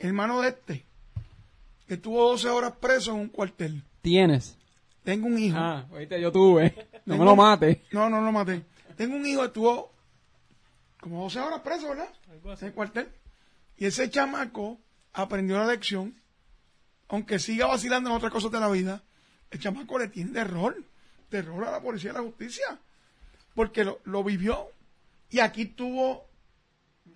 [0.01, 0.85] hermano de este,
[1.87, 3.83] que estuvo 12 horas preso en un cuartel.
[4.03, 4.57] Tienes.
[5.05, 5.57] Tengo un hijo.
[5.59, 6.75] Ah, oíste, yo tuve.
[7.07, 7.79] No me lo mates.
[7.93, 8.63] No, no lo maté.
[8.97, 9.93] Tengo un hijo que estuvo
[11.01, 12.13] como 12 horas preso, ¿verdad?
[12.61, 13.09] En el cuartel.
[13.77, 14.81] Y ese chamaco
[15.13, 16.21] aprendió la lección,
[17.09, 19.03] aunque siga vacilando en otras cosas de la vida,
[19.51, 20.77] el chamaco le tiene terror,
[21.29, 22.79] terror a la policía y a la justicia,
[23.55, 24.69] porque lo, lo vivió.
[25.31, 26.29] Y aquí tuvo,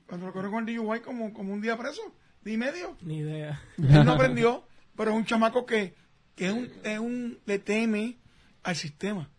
[0.06, 2.02] cuando lo corrió con el DUI, como, como un día preso,
[2.44, 2.96] y medio.
[3.02, 3.62] Ni idea.
[3.78, 4.64] Él no aprendió,
[4.96, 5.94] pero es un chamaco que,
[6.34, 8.18] que es un, es un, le teme
[8.62, 9.30] al sistema.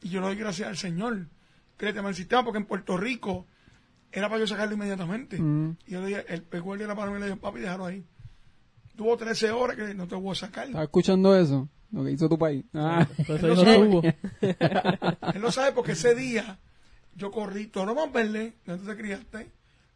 [0.00, 1.26] Y yo le doy gracias al Señor
[1.76, 3.46] que le teme al sistema, porque en Puerto Rico
[4.12, 5.38] era para yo sacarlo inmediatamente.
[5.40, 5.76] Mm.
[5.86, 7.86] Y yo le dije, el pegó el de la mano y le dijo, papi, déjalo
[7.86, 8.04] ahí.
[8.96, 10.66] Tuvo 13 horas que no te voy a sacar.
[10.66, 11.68] ¿Estás escuchando eso?
[11.92, 12.64] Lo que hizo tu país.
[12.74, 13.06] Ah.
[13.26, 14.02] Por eso Él lo no.
[15.34, 16.58] Él lo sabe porque ese día
[17.14, 19.50] yo corrí todo lo más verde, donde tú te criaste,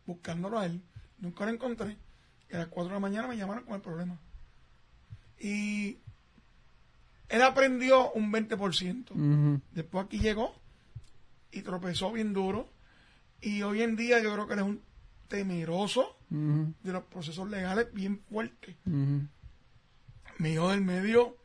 [0.06, 0.82] buscándolo a él.
[1.18, 1.96] Nunca lo encontré.
[2.50, 4.18] Y a las 4 de la mañana me llamaron con el problema.
[5.38, 5.98] Y
[7.28, 9.12] él aprendió un 20%.
[9.12, 9.60] Ujú.
[9.70, 10.52] Después aquí llegó
[11.52, 12.71] y tropezó bien duro.
[13.42, 14.82] Y hoy en día yo creo que él es un
[15.28, 18.76] temeroso de los procesos legales bien fuerte.
[18.86, 19.26] Ujú.
[20.38, 21.36] Mi hijo del medio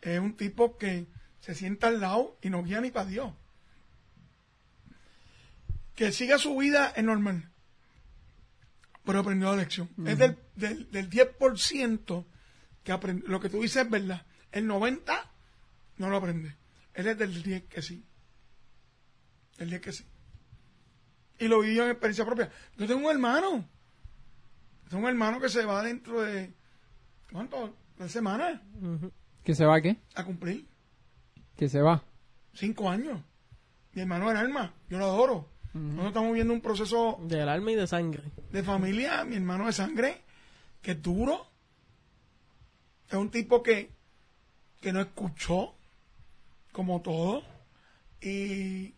[0.00, 1.06] es un tipo que
[1.40, 3.32] se sienta al lado y no guía ni para Dios.
[5.94, 7.50] Que siga su vida es normal.
[9.04, 9.88] Pero aprendió la lección.
[10.06, 12.24] Es del, del, del 10%
[12.84, 13.28] que aprendió.
[13.28, 14.24] Lo que tú dices es verdad.
[14.52, 15.02] El 90%
[15.96, 16.54] no lo aprende.
[16.94, 18.04] Él es del 10 que sí.
[19.58, 20.04] El 10 que sí.
[21.42, 22.50] Y lo vivió en experiencia propia.
[22.76, 23.64] Yo tengo un hermano.
[24.88, 26.52] Tengo un hermano que se va dentro de.
[27.32, 27.74] ¿Cuánto?
[27.96, 28.60] ¿Tres semanas?
[28.80, 29.10] Ujú.
[29.42, 29.96] ¿Que se va qué?
[30.14, 30.66] A cumplir.
[31.56, 32.02] Que se va.
[32.54, 33.20] Cinco años.
[33.94, 34.72] Mi hermano era alma.
[34.88, 35.48] Yo lo adoro.
[35.74, 38.22] Nosotros estamos viviendo un proceso Del alma y de sangre.
[38.50, 39.24] de familia.
[39.24, 40.20] Mi hermano de sangre,
[40.82, 41.46] que es duro.
[43.08, 43.90] Es un tipo que,
[44.80, 45.74] que no escuchó,
[46.72, 47.42] como todo.
[48.20, 48.94] Y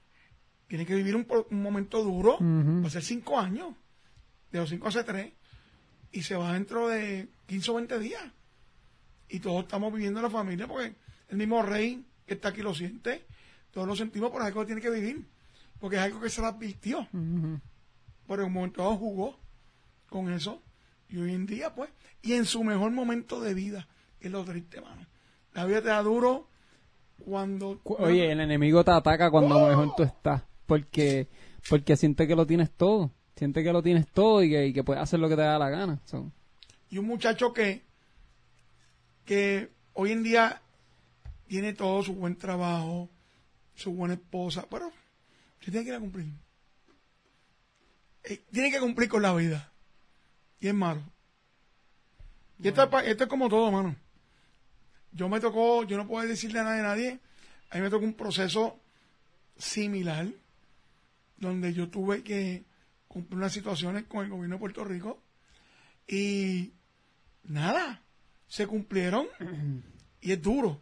[0.75, 2.35] tiene que vivir un, un momento duro.
[2.35, 2.83] Ujú.
[2.83, 3.75] Va a ser cinco años.
[4.51, 5.33] De los cinco hace tres.
[6.11, 8.25] Y se va dentro de 15 o 20 días.
[9.29, 10.97] Y todos estamos viviendo la familia porque
[11.29, 13.25] el mismo rey que está aquí lo siente.
[13.71, 15.25] Todos lo sentimos por algo que tiene que vivir.
[15.79, 17.01] Porque es algo que se le advirtió.
[17.13, 17.61] Ujú.
[18.27, 19.39] Pero en un momento dado jugó
[20.09, 20.61] con eso.
[21.09, 21.89] Y hoy en día, pues,
[22.21, 23.87] y en su mejor momento de vida,
[24.19, 25.07] que es lo triste, mano.
[25.53, 26.49] La vida te da duro
[27.25, 27.79] cuando...
[27.81, 29.69] Cu- Oye, el enemigo te ataca cuando ¡Oh!
[29.69, 30.43] mejor tú estás.
[30.67, 31.29] Porque,
[31.69, 33.11] porque siente que lo tienes todo.
[33.37, 35.59] Siente que lo tienes todo y que, y que puedes hacer lo que te da
[35.59, 36.01] la gana.
[36.05, 36.31] So,
[36.91, 37.83] Y un muchacho que,
[39.25, 40.63] que hoy en día
[41.47, 43.11] tiene todo su buen trabajo,
[43.75, 44.91] su buena esposa, pero
[45.61, 46.27] se tiene que ir a cumplir.
[48.25, 49.73] Eh, tiene que cumplir con la vida.
[50.61, 51.03] Y es malo.
[52.59, 53.97] Y esto, es esto es como todo, mano.
[55.13, 57.21] Yo me tocó, yo no puedo decirle a nadie, nadie,
[57.71, 58.81] a mí me tocó un proceso
[59.57, 60.29] similar,
[61.45, 62.65] donde yo tuve que
[63.09, 65.23] cumplir unas situaciones con el gobierno de Puerto Rico
[66.07, 66.73] y
[67.45, 68.03] nada,
[68.47, 69.27] se cumplieron
[70.21, 70.81] y es duro.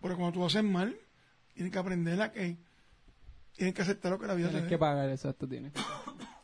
[0.00, 0.96] Porque cuando tú haces mal,
[1.54, 2.56] tienes que aprender a que
[3.56, 5.72] tienes que aceptar lo que la vida Tienes que pagar, exacto, tienes.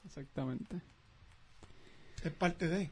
[0.04, 0.80] Exactamente.
[2.22, 2.90] Es parte de.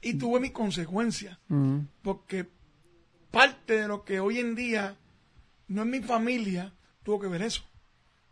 [0.00, 1.38] Y tuve mis consecuencias.
[1.48, 1.80] Mm.
[2.02, 2.48] Porque
[3.30, 4.96] parte de lo que hoy en día
[5.68, 6.72] no es mi familia,
[7.02, 7.62] tuvo que ver eso.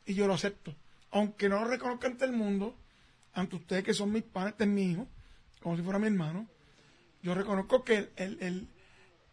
[0.04, 0.74] Y yo lo acepto.
[1.12, 2.76] Aunque no lo reconozca ante el mundo,
[3.32, 4.96] ante ustedes que son mis padres, este es mi
[5.60, 6.48] como si fuera mi hermano,
[7.22, 8.68] yo reconozco que el, el, el,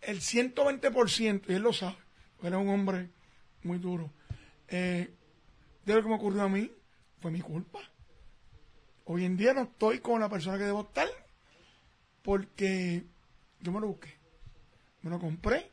[0.02, 1.98] el 120%, y él lo sabe,
[2.36, 3.10] porque él es un hombre
[3.64, 4.12] muy duro,
[4.68, 5.12] eh,
[5.86, 6.72] de lo que me ocurrió a mí,
[7.20, 7.80] fue mi culpa.
[9.06, 11.08] Hoy en día no estoy con la persona que debo estar,
[12.22, 13.04] porque
[13.62, 14.20] yo me lo busqué
[15.02, 15.72] me lo compré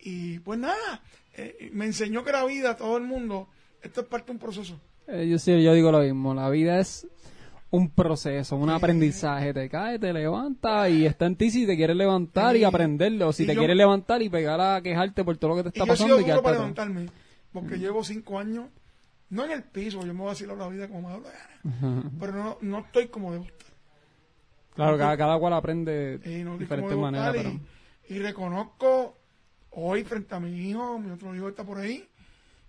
[0.00, 1.02] y pues nada,
[1.34, 3.48] eh, me enseñó que la vida, todo el mundo,
[3.82, 4.80] esto es parte de un proceso.
[5.08, 6.34] Eh, yo sí, yo digo lo mismo.
[6.34, 7.06] La vida es
[7.70, 9.52] un proceso, un aprendizaje.
[9.54, 13.28] Te caes, te levantas y está en ti si te quieres levantar y, Y- aprenderlo.
[13.28, 15.70] O si y te yo- quieres levantar y pegar a quejarte por todo lo que
[15.70, 17.06] te Y está yo he sido pasando y para levantarme,
[17.52, 18.66] porque llevo cinco años,
[19.30, 22.10] no en el piso, yo me voy a vacilar la vida como me la gana,
[22.18, 23.68] pero no, no estoy como debo estar.
[24.74, 27.50] Claro, cada, cada cual aprende Y no de diferentes maneras, pero...
[28.08, 29.16] y, y reconozco
[29.72, 32.08] hoy frente a mi hijo, mi otro hijo está por ahí,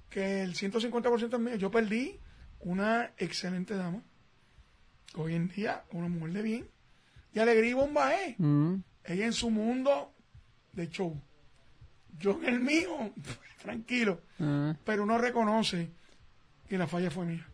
[0.10, 1.56] que el 150% es mío.
[1.56, 2.18] Yo perdí
[2.62, 4.02] una excelente dama,
[5.16, 6.70] hoy en día una mujer de bien,
[7.34, 8.36] y alegría y bomba es.
[8.40, 8.76] Mm.
[9.04, 10.14] Ella en su mundo
[10.74, 11.20] de show.
[12.20, 13.14] Yo en el mío,
[13.62, 14.22] tranquilo.
[14.40, 14.76] Ah.
[14.84, 15.90] Pero uno reconoce
[16.68, 17.48] que la falla fue mía.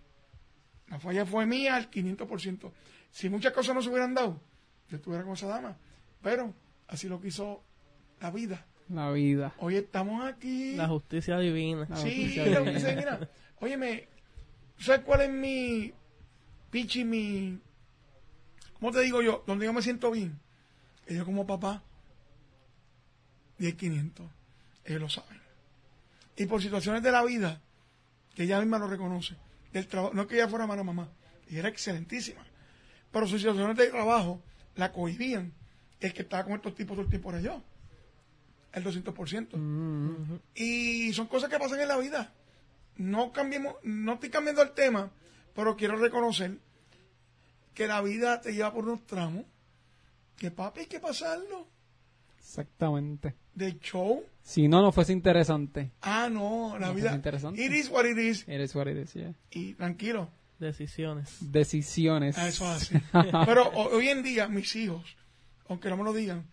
[0.89, 2.71] La falla fue mía al 500%.
[3.11, 4.41] Si muchas cosas no se hubieran dado,
[4.89, 5.77] yo estuviera con esa dama.
[6.21, 6.53] Pero
[6.87, 7.63] así lo quiso
[8.19, 8.65] la vida.
[8.89, 9.53] La vida.
[9.59, 10.75] Hoy estamos aquí.
[10.75, 11.87] La justicia divina.
[11.89, 13.19] La Sí, justicia la justicia divina.
[13.59, 14.07] Óyeme,
[14.77, 15.93] ¿sabes cuál es mi
[16.69, 17.59] pichi, mi...
[18.79, 19.43] ¿Cómo te digo yo?
[19.47, 20.39] Donde yo me siento bien.
[21.07, 21.83] Ellos como papá,
[23.57, 24.25] 10, 500.
[24.85, 25.41] Ellos lo saben.
[26.35, 27.61] Y por situaciones de la vida,
[28.35, 29.35] que ella misma lo reconoce,
[29.71, 31.09] del trabajo, no es que ella fuera mala mamá,
[31.49, 32.45] ella era excelentísima.
[33.11, 34.41] Pero sus situaciones de trabajo
[34.75, 35.53] la cohibían.
[35.99, 37.63] El que estaba con estos tipos todo el tiempo era yo.
[38.73, 39.55] El 200%.
[39.55, 40.39] Mm.
[40.55, 42.33] Y son cosas que pasan en la vida.
[42.97, 45.11] No cambiemos, no estoy cambiando el tema,
[45.53, 46.57] pero quiero reconocer
[47.73, 49.43] que la vida te lleva por unos tramos
[50.37, 51.67] que papi hay que pasarlo.
[52.39, 53.35] Exactamente.
[53.53, 54.23] De show.
[54.41, 55.91] Si no, no fuese interesante.
[56.01, 57.09] Ah, no, la No, vida.
[57.09, 57.63] es interesante.
[57.65, 58.47] It is what it is.
[58.47, 59.33] Eres what it is, yeah.
[59.51, 60.29] Y tranquilo,
[60.59, 61.37] Decisiones.
[61.51, 62.37] Decisiones.
[62.37, 63.01] a eso hace.
[63.45, 65.17] pero ho- hoy en día, mis hijos,
[65.67, 66.45] aunque no me lo digan,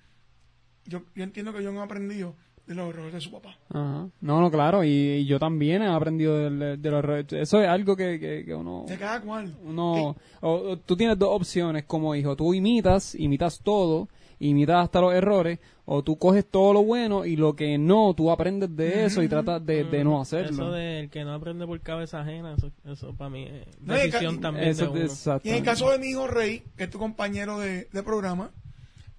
[0.86, 2.34] yo, yo entiendo que ellos han aprendido
[2.66, 3.56] de los errores de su papá.
[3.70, 4.08] Ajá.
[4.20, 4.84] No, no, claro.
[4.84, 7.26] Y, y yo también he aprendido de, de los errores.
[7.32, 8.84] Eso es algo que, que, que uno...
[8.88, 9.54] De cada cual.
[9.64, 12.36] uno o- o tú tienes dos opciones como hijo.
[12.36, 14.08] Tú imitas, imitas todo,
[14.38, 18.30] imitas hasta los errores, o tú coges todo lo bueno y lo que no, tú
[18.30, 20.50] aprendes de eso y tratas de, de no hacerlo.
[20.66, 24.40] Eso del que no aprende por cabeza ajena, eso, eso para mí es No, decisión
[24.40, 25.40] también Eso de es uno.
[25.42, 28.52] Y en el caso de mi hijo Rey, que es tu compañero de, de programa,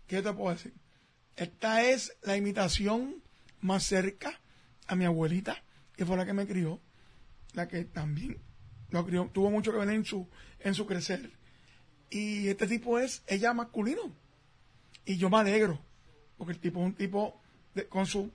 [0.07, 0.73] ¿qué te puedo decir?
[1.35, 3.15] Esta es la imitación
[3.64, 4.39] más cerca
[4.88, 5.57] a mi abuelita,
[5.95, 6.80] que fue la que me crió,
[7.53, 8.38] la que también
[8.89, 10.28] lo crió, tuvo mucho que ver en su,
[10.59, 11.32] en su crecer.
[12.11, 14.01] Y este tipo es ella masculino.
[15.05, 15.80] Y yo me alegro,
[16.38, 17.41] porque el tipo es un tipo
[17.74, 18.28] de- con sus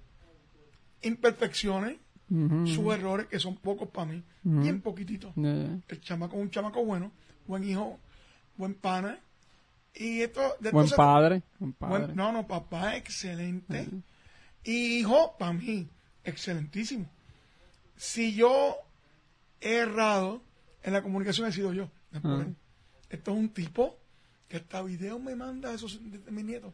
[1.03, 1.97] imperfecciones,
[2.67, 5.35] sus errores, que son pocos para mí, bien poquititos
[5.89, 7.11] el chamaco es un chamaco bueno,
[7.47, 7.99] buen hijo,
[8.57, 9.19] buen pana.
[9.95, 11.43] Y esto, de Buen padre.
[11.59, 12.15] Buen buen- padre.
[12.15, 13.89] no, no, papá, excelente.
[14.69, 15.89] Y hijo, para mí,
[16.25, 17.07] excelentísimo.
[17.97, 18.77] Si yo
[19.63, 20.43] he errado
[20.83, 21.89] en la comunicación, he sido yo.
[22.23, 22.45] Ah.
[23.09, 23.97] Esto es un tipo
[24.49, 26.73] que hasta video me manda esos de, de mis nietos.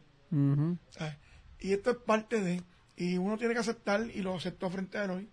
[1.59, 2.61] Y esto es parte de,
[2.97, 5.29] y uno tiene que aceptar, y lo aceptó frente a hoy,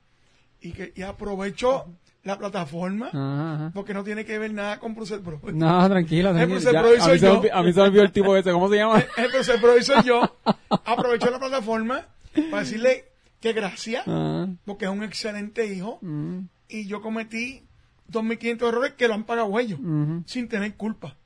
[0.60, 1.86] y que y aprovecho
[2.22, 3.70] la plataforma, Ajá, ajá.
[3.74, 5.40] porque no tiene que ver nada con Bruce Bro.
[5.52, 6.58] No, tranquila, tranquila.
[6.70, 7.42] el Ya, a, mí se me yo.
[7.42, 8.52] olvi- a mí se me olvidó el tipo ese.
[8.52, 9.00] ¿Cómo se llama?
[9.00, 10.38] Eh, Bruce Bro soy yo.
[10.84, 12.06] Aprovecho la plataforma
[12.50, 13.04] para decirle
[13.40, 17.66] que gracias, Ah, porque es un excelente hijo, mm, y yo cometí
[18.08, 20.22] 2.500 errores que lo han pagado ellos, ujú.
[20.26, 21.16] sin tener culpa,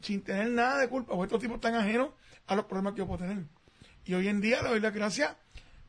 [0.00, 2.10] sin tener nada de culpa, porque estos tipos están ajenos
[2.46, 3.44] a los problemas que yo puedo tener.
[4.04, 5.36] Y hoy en día le doy las gracias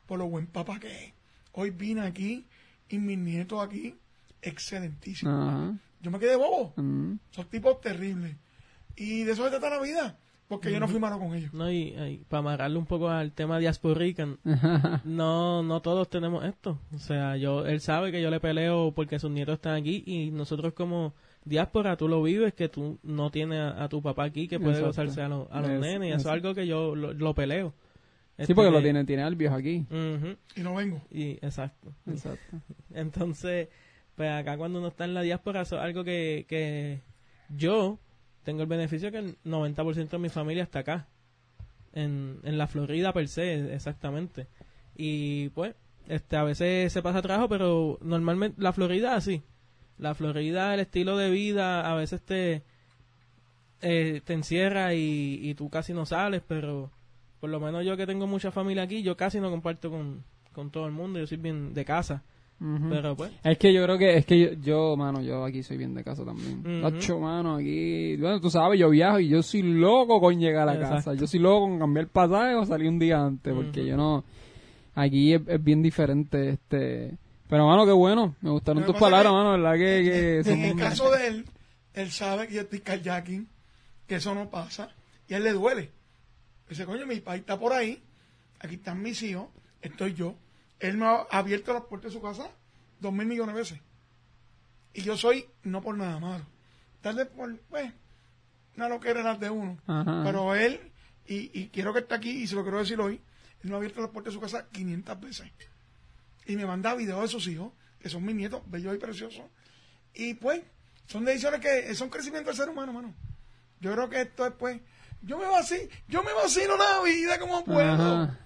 [0.06, 1.14] por lo buen papá que es.
[1.54, 2.46] Hoy vine aquí
[2.90, 3.96] y mis nietos aquí,
[4.42, 5.76] excelentísimos.
[6.02, 6.74] Yo me quedé bobo.
[6.76, 7.14] mm.
[7.32, 8.36] Son tipos terribles.
[8.96, 10.18] Y de eso se trata la vida.
[10.54, 11.54] Porque yo no fui malo con ellos.
[11.54, 14.38] No, y, y para amarrarle un poco al tema diasporican,
[15.04, 16.80] no, no todos tenemos esto.
[16.94, 20.32] O sea, yo, él sabe que yo le peleo porque sus nietos están aquí y
[20.32, 21.14] nosotros como
[21.46, 24.80] diáspora, tú lo vives, que tú no tienes a, a tu papá aquí que puede
[24.80, 24.88] Exacto.
[24.88, 27.34] gozarse a, los- a los Es- nenes y eso es algo que yo lo, lo
[27.34, 27.74] peleo.
[28.38, 29.86] Este, porque lo que- tiene, tiene al viejo aquí.
[30.56, 31.02] Y no vengo.
[31.12, 31.94] y exacto.
[32.08, 32.58] Exacto.
[32.94, 33.68] Entonces,
[34.16, 37.02] pues acá cuando uno está en la diáspora, eso es algo que, que
[37.50, 38.00] yo
[38.44, 41.08] tengo el beneficio que el 90% de mi familia está acá.
[41.94, 44.48] En, en la Florida per se, exactamente.
[44.96, 45.76] Y pues,
[46.08, 49.44] este a veces se pasa trabajo, pero normalmente la Florida así.
[49.98, 52.64] La Florida, el estilo de vida, a veces te,
[53.82, 56.92] eh, te encierra y, y tú casi no sales, pero
[57.40, 60.24] por lo menos yo que tengo mucha familia aquí, yo casi no comparto con,
[60.54, 62.24] con todo el mundo, yo soy bien de casa.
[62.90, 65.76] Pero pues, Es que yo creo que, es que yo, yo, mano, yo aquí soy
[65.78, 66.60] bien de casa también.
[66.60, 66.88] Ujú.
[66.96, 70.76] Ocho, mano, aquí, bueno, tú sabes, yo viajo y yo soy loco con llegar a
[70.76, 70.96] Exacto.
[70.96, 71.14] casa.
[71.16, 74.24] Yo soy loco con cambiar pasaje o salir un día antes, porque yo no,
[74.96, 77.18] aquí es, es bien diferente, este,
[77.50, 80.76] pero mano, qué bueno, me gustaron tus palabras, que- mano, verdad que, que En el
[80.78, 81.46] caso de él,
[81.94, 83.48] él sabe que yo estoy kayaking,
[84.08, 84.90] que eso no pasa,
[85.28, 85.90] y a él le duele.
[86.70, 88.02] Dice, coño, mi país está por ahí,
[88.60, 89.48] aquí están mis hijos,
[89.82, 90.36] estoy yo.
[90.84, 92.50] Él me ha abierto las puertas de su casa
[93.00, 93.80] dos mil millones de veces.
[94.94, 96.46] Y yo soy, no por nada malo,
[97.02, 97.92] tal vez por, pues,
[98.76, 99.78] no lo que era las de uno.
[99.88, 100.24] Ajá.
[100.26, 100.92] Pero él,
[101.26, 103.22] y, y quiero que esté aquí, y se lo quiero decir hoy,
[103.64, 105.52] él me ha abierto las puertas de su casa 500 veces.
[106.48, 109.46] Y me manda videos de sus hijos, que son mis nietos, bellos y preciosos.
[110.14, 110.62] Y pues,
[111.08, 113.14] son decisiones que son crecimiento del ser humano, mano.
[113.80, 114.82] Yo creo que esto es pues,
[115.22, 118.24] yo me vacilo, yo me vacilo la vida como puedo.
[118.24, 118.40] Ajá.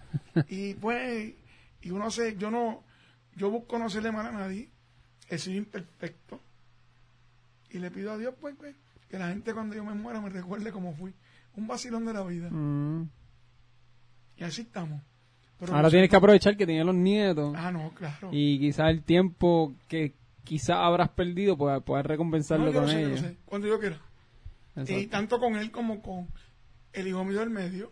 [0.49, 1.33] Y pues,
[1.88, 2.83] y uno se, yo no,
[3.38, 4.69] yo busco no hacerle mal a nadie,
[5.29, 6.41] he sido imperfecto.
[7.69, 8.75] Y le pido a Dios, pues, pues,
[9.09, 11.13] que la gente cuando yo me muera me recuerde cómo fui.
[11.55, 12.49] Un vacilón de la vida.
[12.49, 13.09] Mm.
[14.35, 15.01] Y así estamos.
[15.59, 18.29] Pero Ahora no tienes que aprovechar que tienes los nietos Ah, no, claro.
[18.31, 20.13] y quizás el tiempo que
[20.43, 23.19] quizás habrás perdido, pues poder recompensarlo no, yo con sé, yo ellos.
[23.21, 23.99] sé, cuando yo quiera.
[24.75, 24.91] Exacto.
[24.99, 26.27] Y tanto con él como con
[26.93, 27.91] el hijo mío del medio.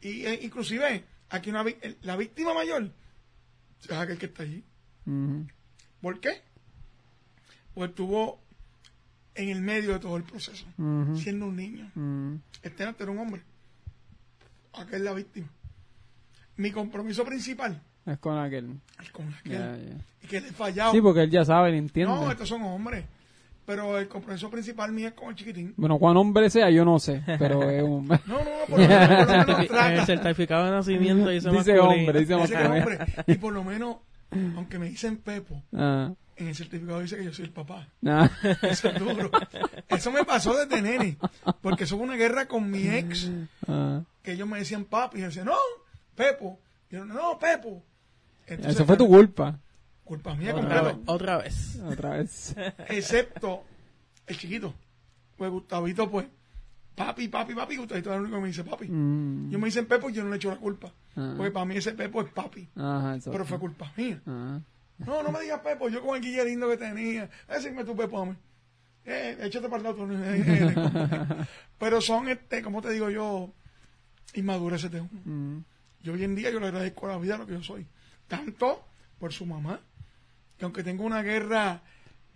[0.00, 1.64] Y eh, inclusive, aquí una,
[2.02, 2.90] la víctima mayor
[3.82, 4.62] es aquel que está allí.
[5.06, 5.46] Ujú.
[6.02, 6.42] ¿Por qué?
[7.74, 8.40] Pues estuvo
[9.34, 10.66] en el medio de todo el proceso,
[11.16, 11.90] siendo un niño.
[11.94, 12.34] Mm.
[12.62, 13.42] Este antes era un hombre.
[14.74, 15.48] Aquel es la víctima.
[16.56, 18.78] Mi compromiso principal Es con aquel.
[19.02, 19.96] es con aquel.
[20.22, 20.92] Y que le he fallado.
[20.92, 22.12] Sí, porque él ya sabe, él entiende.
[22.12, 23.04] no, estos son hombres.
[23.66, 25.74] Pero el compromiso principal mío es con el chiquitín.
[25.76, 28.08] Bueno, cuán hombre sea, yo no sé, pero es un...
[28.08, 31.50] No, no, no, por lo menos, por lo menos en el certificado de nacimiento dice,
[31.50, 32.74] Dice hombre, dice masculino.
[32.74, 32.98] hombre.
[33.28, 33.96] Y por lo menos,
[34.56, 37.86] aunque me dicen Pepo, Ah, en el certificado dice que yo soy el papá.
[38.06, 38.28] ah.
[38.62, 39.30] Eso es duro.
[39.88, 41.16] Eso me pasó desde nene.
[41.60, 43.30] Porque eso fue una guerra con mi ex.
[43.68, 44.00] Ah.
[44.22, 45.18] Que ellos me decían papi.
[45.18, 45.56] Y yo decía, no,
[46.16, 46.58] Pepo.
[46.90, 47.82] Y yo, no, Pepo.
[48.46, 49.58] Entonces, Eso fue tu culpa.
[50.10, 51.80] Culpa mía Otra vez, otra vez.
[51.86, 52.56] Otra vez.
[52.88, 53.62] Excepto
[54.26, 54.74] el chiquito.
[55.36, 56.26] Pues Gustavito, pues,
[56.96, 57.76] papi, papi, papi.
[57.76, 58.88] Gustavito es el único que me dice papi.
[58.88, 59.50] Mm.
[59.50, 60.92] Yo me dicen Pepo y yo no le echo la culpa.
[61.14, 61.34] Ah.
[61.36, 62.68] Porque para mí ese Pepo es papi.
[62.74, 63.18] Ajá.
[63.24, 64.20] Pero fue culpa mía.
[64.26, 64.58] Ah.
[64.98, 67.30] No, no me digas Pepo, yo con el guille lindo que tenía.
[67.48, 68.36] Decime tu Pepo a mí.
[69.04, 69.94] Eh, échate para el lado.
[69.94, 71.44] tú,
[71.78, 73.54] Pero son, este, como te digo yo,
[74.34, 75.20] inmadureces de uno.
[75.24, 75.64] Mm.
[76.02, 77.86] Yo hoy en día yo le agradezco a la vida lo que yo soy.
[78.26, 78.84] Tanto
[79.20, 79.80] por su mamá,
[80.60, 81.80] que aunque tengo una guerra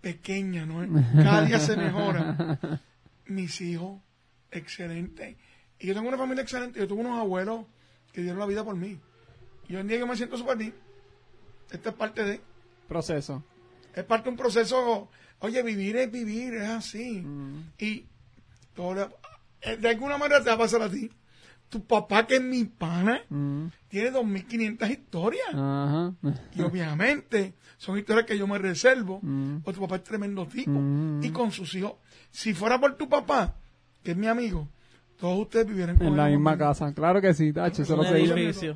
[0.01, 0.83] pequeña, ¿no?
[1.13, 2.81] cada día se mejora.
[3.27, 4.01] Mis hijos,
[4.49, 5.37] excelente.
[5.77, 6.79] Y yo tengo una familia excelente.
[6.79, 7.67] Yo tuve unos abuelos
[8.11, 8.99] que dieron la vida por mí.
[9.69, 10.73] Y hoy en día yo me siento súper bien.
[11.69, 12.41] Esto es parte de...
[12.87, 13.43] Proceso.
[13.93, 15.07] Es parte de un proceso.
[15.37, 17.21] Oye, vivir es vivir, es así.
[17.21, 17.73] Mm.
[17.77, 18.07] Y
[18.73, 19.19] todo
[19.61, 21.11] eh, de alguna manera te va a pasar a ti.
[21.69, 23.65] Tu papá, que es mi pana, Mm.
[23.89, 25.47] tiene 2.500 historias.
[26.55, 29.19] Y obviamente son historias que yo me reservo.
[29.21, 29.57] Mm.
[29.63, 30.71] O tu papá es tremendo tipo.
[30.71, 31.23] Mm.
[31.23, 31.93] Y con sus hijos.
[32.31, 33.55] Si fuera por tu papá,
[34.03, 34.67] que es mi amigo,
[35.19, 36.67] todos ustedes vivieran con En la misma conmigo.
[36.69, 36.93] casa.
[36.93, 37.81] Claro que sí, Tacho.
[37.81, 38.03] Eso lo.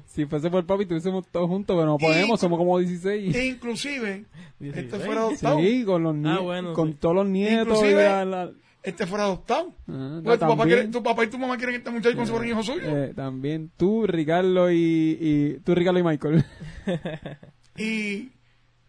[0.07, 3.35] Si fuese por papi, estuviésemos todos juntos, pero no podemos, Y- somos como 16.
[3.35, 4.25] E inclusive,
[4.59, 5.03] este 16.
[5.05, 5.59] fuera adoptado.
[5.59, 6.97] Sí, con los bueno, con sí.
[6.99, 7.67] todos los nietos.
[7.77, 8.51] Inclusive- y la- la-
[8.89, 9.73] Este fuera adoptado.
[9.87, 10.77] Ah, Pues tu, papá también.
[10.79, 12.97] quiere- tu papá y tu mamá quieren que este muchacho con su hijo suyo.
[12.97, 16.45] Eh, también tú, Ricardo y, y tú, Ricardo y Michael.
[17.77, 18.31] Y,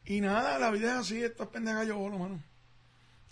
[0.04, 2.42] y nada, la vida es así, esto es pendeja yo bolo, mano.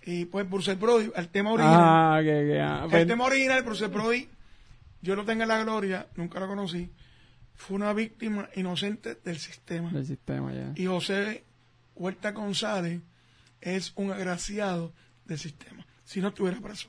[0.05, 1.77] Y pues Bruce Brody, el tema original.
[1.81, 4.29] ah, que, que, ah, el pues, tema original, Bruce Brody,
[5.03, 6.91] yo lo tengo en la gloria, nunca lo conocí.
[7.55, 9.91] Fue una víctima inocente del sistema.
[9.91, 10.73] del sistema ya.
[10.77, 11.43] Y José
[11.97, 13.01] Huerta González
[13.61, 14.93] es un agraciado
[15.25, 15.85] del sistema.
[16.09, 16.89] Si no estuviera preso.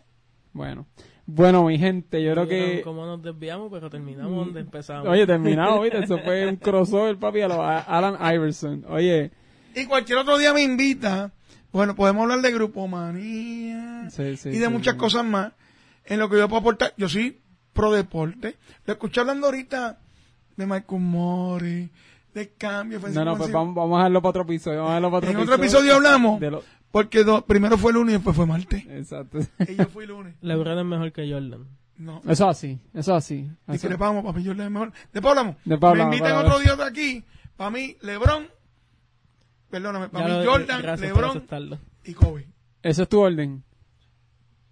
[0.53, 0.87] Bueno.
[1.25, 2.81] Bueno, mi gente, yo creo que...
[2.83, 5.07] Como nos desviamos, pero terminamos donde empezamos.
[5.09, 5.99] Oye, terminado, ¿viste?
[5.99, 8.85] Eso fue un crossover, papi, a lo a- Alan Iverson.
[8.87, 9.29] Oye,
[9.75, 11.31] Y cualquier otro día me invita.
[11.73, 14.99] Bueno, podemos hablar de grupomanía Sí, sí, y de sí, muchas sí.
[14.99, 15.51] cosas más.
[16.05, 17.39] En lo que yo puedo aportar, yo soy
[17.73, 18.55] pro deporte.
[18.85, 19.99] Lo escuché hablando ahorita
[20.55, 21.89] de Michael Mori,
[22.33, 22.99] de cambio.
[23.13, 24.77] No, no, pues vamos, vamos a dejarlo para otro episodio.
[24.79, 27.93] Vamos a dejarlo para otro En otro episodio hablamos, de lo- porque do- primero fue
[27.93, 28.85] lunes y después fue martes.
[28.87, 29.39] Exacto.
[29.67, 30.35] Y yo fui lunes.
[30.41, 31.65] LeBron es mejor que Jordan.
[31.97, 32.21] No.
[32.27, 33.49] Eso así, eso así.
[33.63, 34.91] Eso- Discrepamos, papi, yo le mejor.
[35.11, 35.55] Después hablamos.
[35.65, 37.25] Después hablamos, Me invitan otro día de aquí.
[37.57, 38.47] Para mí, LeBron.
[39.69, 41.43] Perdóname, para mí, Jordan, gracias LeBron
[42.05, 42.47] y Kobe.
[42.81, 43.63] Ese es tu orden.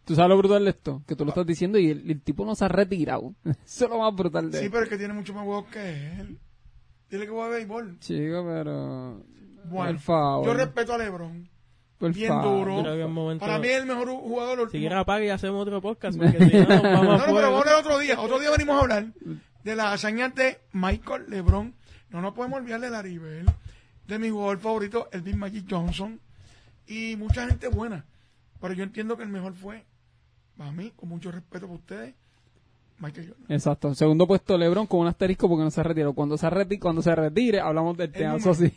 [0.05, 1.03] ¿Tú sabes lo brutal de esto?
[1.05, 3.35] Que tú lo estás diciendo y el, el tipo no se ha retirado.
[3.43, 4.71] Eso es lo más brutal de Sí, él.
[4.71, 6.39] pero es que tiene mucho más huevos que él.
[7.11, 7.99] Dile que voy a béisbol.
[7.99, 9.21] Chico, pero...
[9.65, 10.45] Bueno, por favor.
[10.45, 11.49] yo respeto a LeBron.
[11.97, 12.83] Por bien duro.
[13.39, 14.71] Para mí es el mejor jugador.
[14.71, 16.17] Si quieres apague y hacemos otro podcast.
[16.21, 17.41] Porque si no, nos vamos No, a no, pero fuego.
[17.41, 18.19] vamos a hablar otro día.
[18.19, 19.05] Otro día venimos a hablar
[19.63, 21.73] de las hazañas de Michael LeBron.
[22.09, 23.49] No nos podemos olvidar de Larry Bird,
[24.07, 26.19] de mi jugador favorito, Elvin Magic Johnson.
[26.87, 28.05] Y mucha gente buena.
[28.61, 29.83] Pero yo entiendo que el mejor fue,
[30.57, 32.15] para mí, con mucho respeto por ustedes,
[32.99, 33.45] Michael Jordan.
[33.49, 33.93] Exacto.
[33.93, 36.13] Segundo puesto LeBron con un asterisco porque no se retiró.
[36.13, 38.35] Cuando se retire, cuando se retire hablamos del tema.
[38.37, 38.71] Eso sí.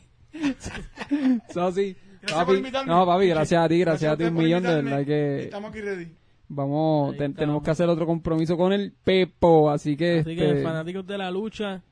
[1.49, 1.97] Eso sí.
[2.23, 2.93] Gracias por Papi, invitarme.
[2.93, 5.81] no, papi, gracias a ti, gracias a ti un millón de verdad que Estamos aquí
[5.81, 6.09] ready.
[6.49, 11.07] vamos, tenemos que hacer otro compromiso con el Pepo, así que Así este, que fanáticos
[11.07, 11.83] de la lucha,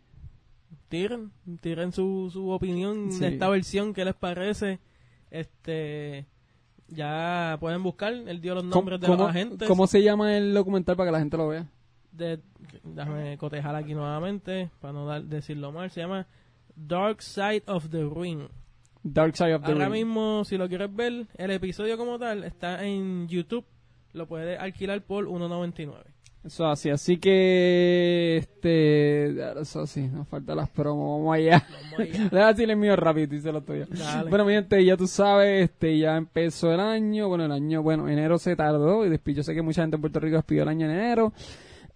[0.88, 3.20] tiren, tiren su, su opinión Sí.
[3.20, 4.78] de esta versión, qué les parece.
[5.30, 6.26] Este,
[6.88, 9.68] ya pueden buscar, él dio los ¿cómo, nombres de los agentes.
[9.68, 11.66] cómo se llama el documental para que la gente lo vea?
[12.12, 12.40] de,
[12.82, 15.88] déjame cotejar aquí nuevamente para no dar, decirlo mal.
[15.90, 16.26] Se llama
[16.74, 18.48] Dark Side of the Ring.
[19.12, 20.06] Dark Side of the Ahora Ring.
[20.06, 23.64] mismo, si lo quieres ver, el episodio como tal está en YouTube.
[24.12, 25.94] Lo puedes alquilar por 1.99.
[26.44, 31.66] Eso así, así que este, eso sí, nos falta las promos, vamos allá.
[31.98, 33.86] Déjame decirle el mío rápido y se lo tuyo.
[34.30, 38.08] Bueno, mi gente, ya tú sabes, este, ya empezó el año, bueno, el año, bueno,
[38.08, 40.68] enero se tardó y después yo sé que mucha gente en Puerto Rico despidió el
[40.68, 41.32] año en enero.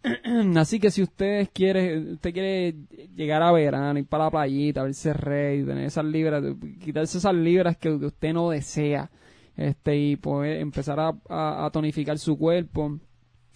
[0.57, 2.75] Así que si ustedes quieren, usted quiere
[3.15, 6.43] llegar a verano, ir para la playita, verse rey, tener esas libras,
[6.81, 9.11] quitarse esas libras que usted no desea,
[9.57, 12.99] este, y poder empezar a, tonificar su cuerpo,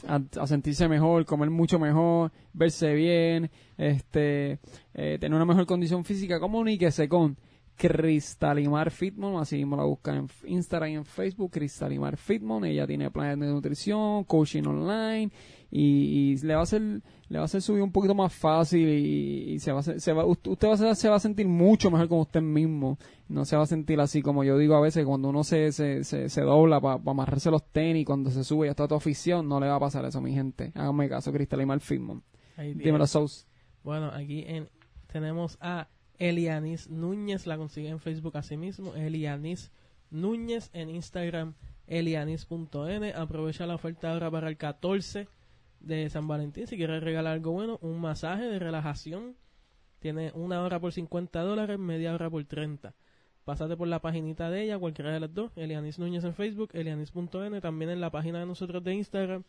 [0.07, 4.61] a, a sentirse mejor, comer mucho mejor, verse bien, este,
[4.95, 7.37] eh, tener una mejor condición física, comuníquese con
[7.77, 13.11] Cristalimar Fitmon, así mismo la buscan en Instagram y en Facebook, Cristalimar Fitmon, ella tiene
[13.11, 15.31] planes de nutrición, coaching online
[15.71, 18.89] y, y le va a hacer le va a hacer subir un poquito más fácil
[18.89, 21.91] y, y se va a se va, usted va a, se va a sentir mucho
[21.91, 22.99] mejor con usted mismo,
[23.29, 26.05] no se va a sentir así como yo digo a veces cuando uno se, se,
[26.05, 29.59] se, se dobla para amarrarse los tenis, cuando se sube y está toda afición, no
[29.59, 32.23] le va a pasar eso mi gente, háganme caso, Cristalimar Fitmon,
[32.57, 33.07] Ahí dímelo.
[33.07, 33.47] Sous.
[33.83, 34.69] Bueno, aquí en,
[35.09, 35.89] tenemos a
[36.19, 39.73] Elianis Núñez, la consigue en Facebook así mismo, Elianis
[40.11, 41.55] Núñez, en Instagram
[41.87, 43.13] elianis.n.
[43.15, 45.29] Aprovecha la oferta ahora para el 14
[45.87, 49.37] de San Valentín, si quieres regalar algo bueno, un masaje de relajación.
[49.99, 52.95] Tiene una hora por 50 dólares, media hora por 30.
[53.45, 57.61] Pásate por la paginita de ella, cualquiera de las dos, Elianis Núñez en Facebook, elianis.n,
[57.61, 59.45] también en la página de nosotros de Instagram,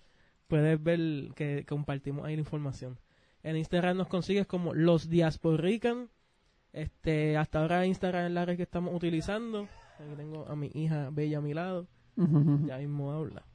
[0.47, 0.99] puedes ver
[1.35, 2.99] que compartimos ahí la información.
[3.41, 6.09] En Instagram nos consigues como los Diasporican.
[6.73, 9.67] Este, hasta ahora Instagram es la red que estamos utilizando.
[9.99, 11.87] Aquí tengo a mi hija bella a mi lado.
[12.15, 13.45] Ya mismo habla.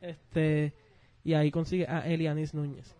[0.00, 0.74] Este,
[1.24, 2.96] y ahí consigues a Elianis Núñez.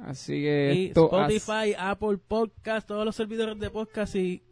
[0.04, 4.42] Así que Y esto ha- Spotify, Apple Podcast, todos los servidores de podcast y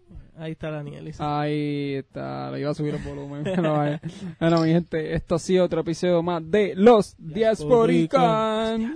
[0.40, 1.20] ahí está Danielis.
[1.20, 3.44] Ahí está, le iba a subir el volumen.
[4.40, 8.78] Bueno, mi gente, esto ha sido otro episodio más de Los Diasporican.
[8.78, 8.94] Diasporican.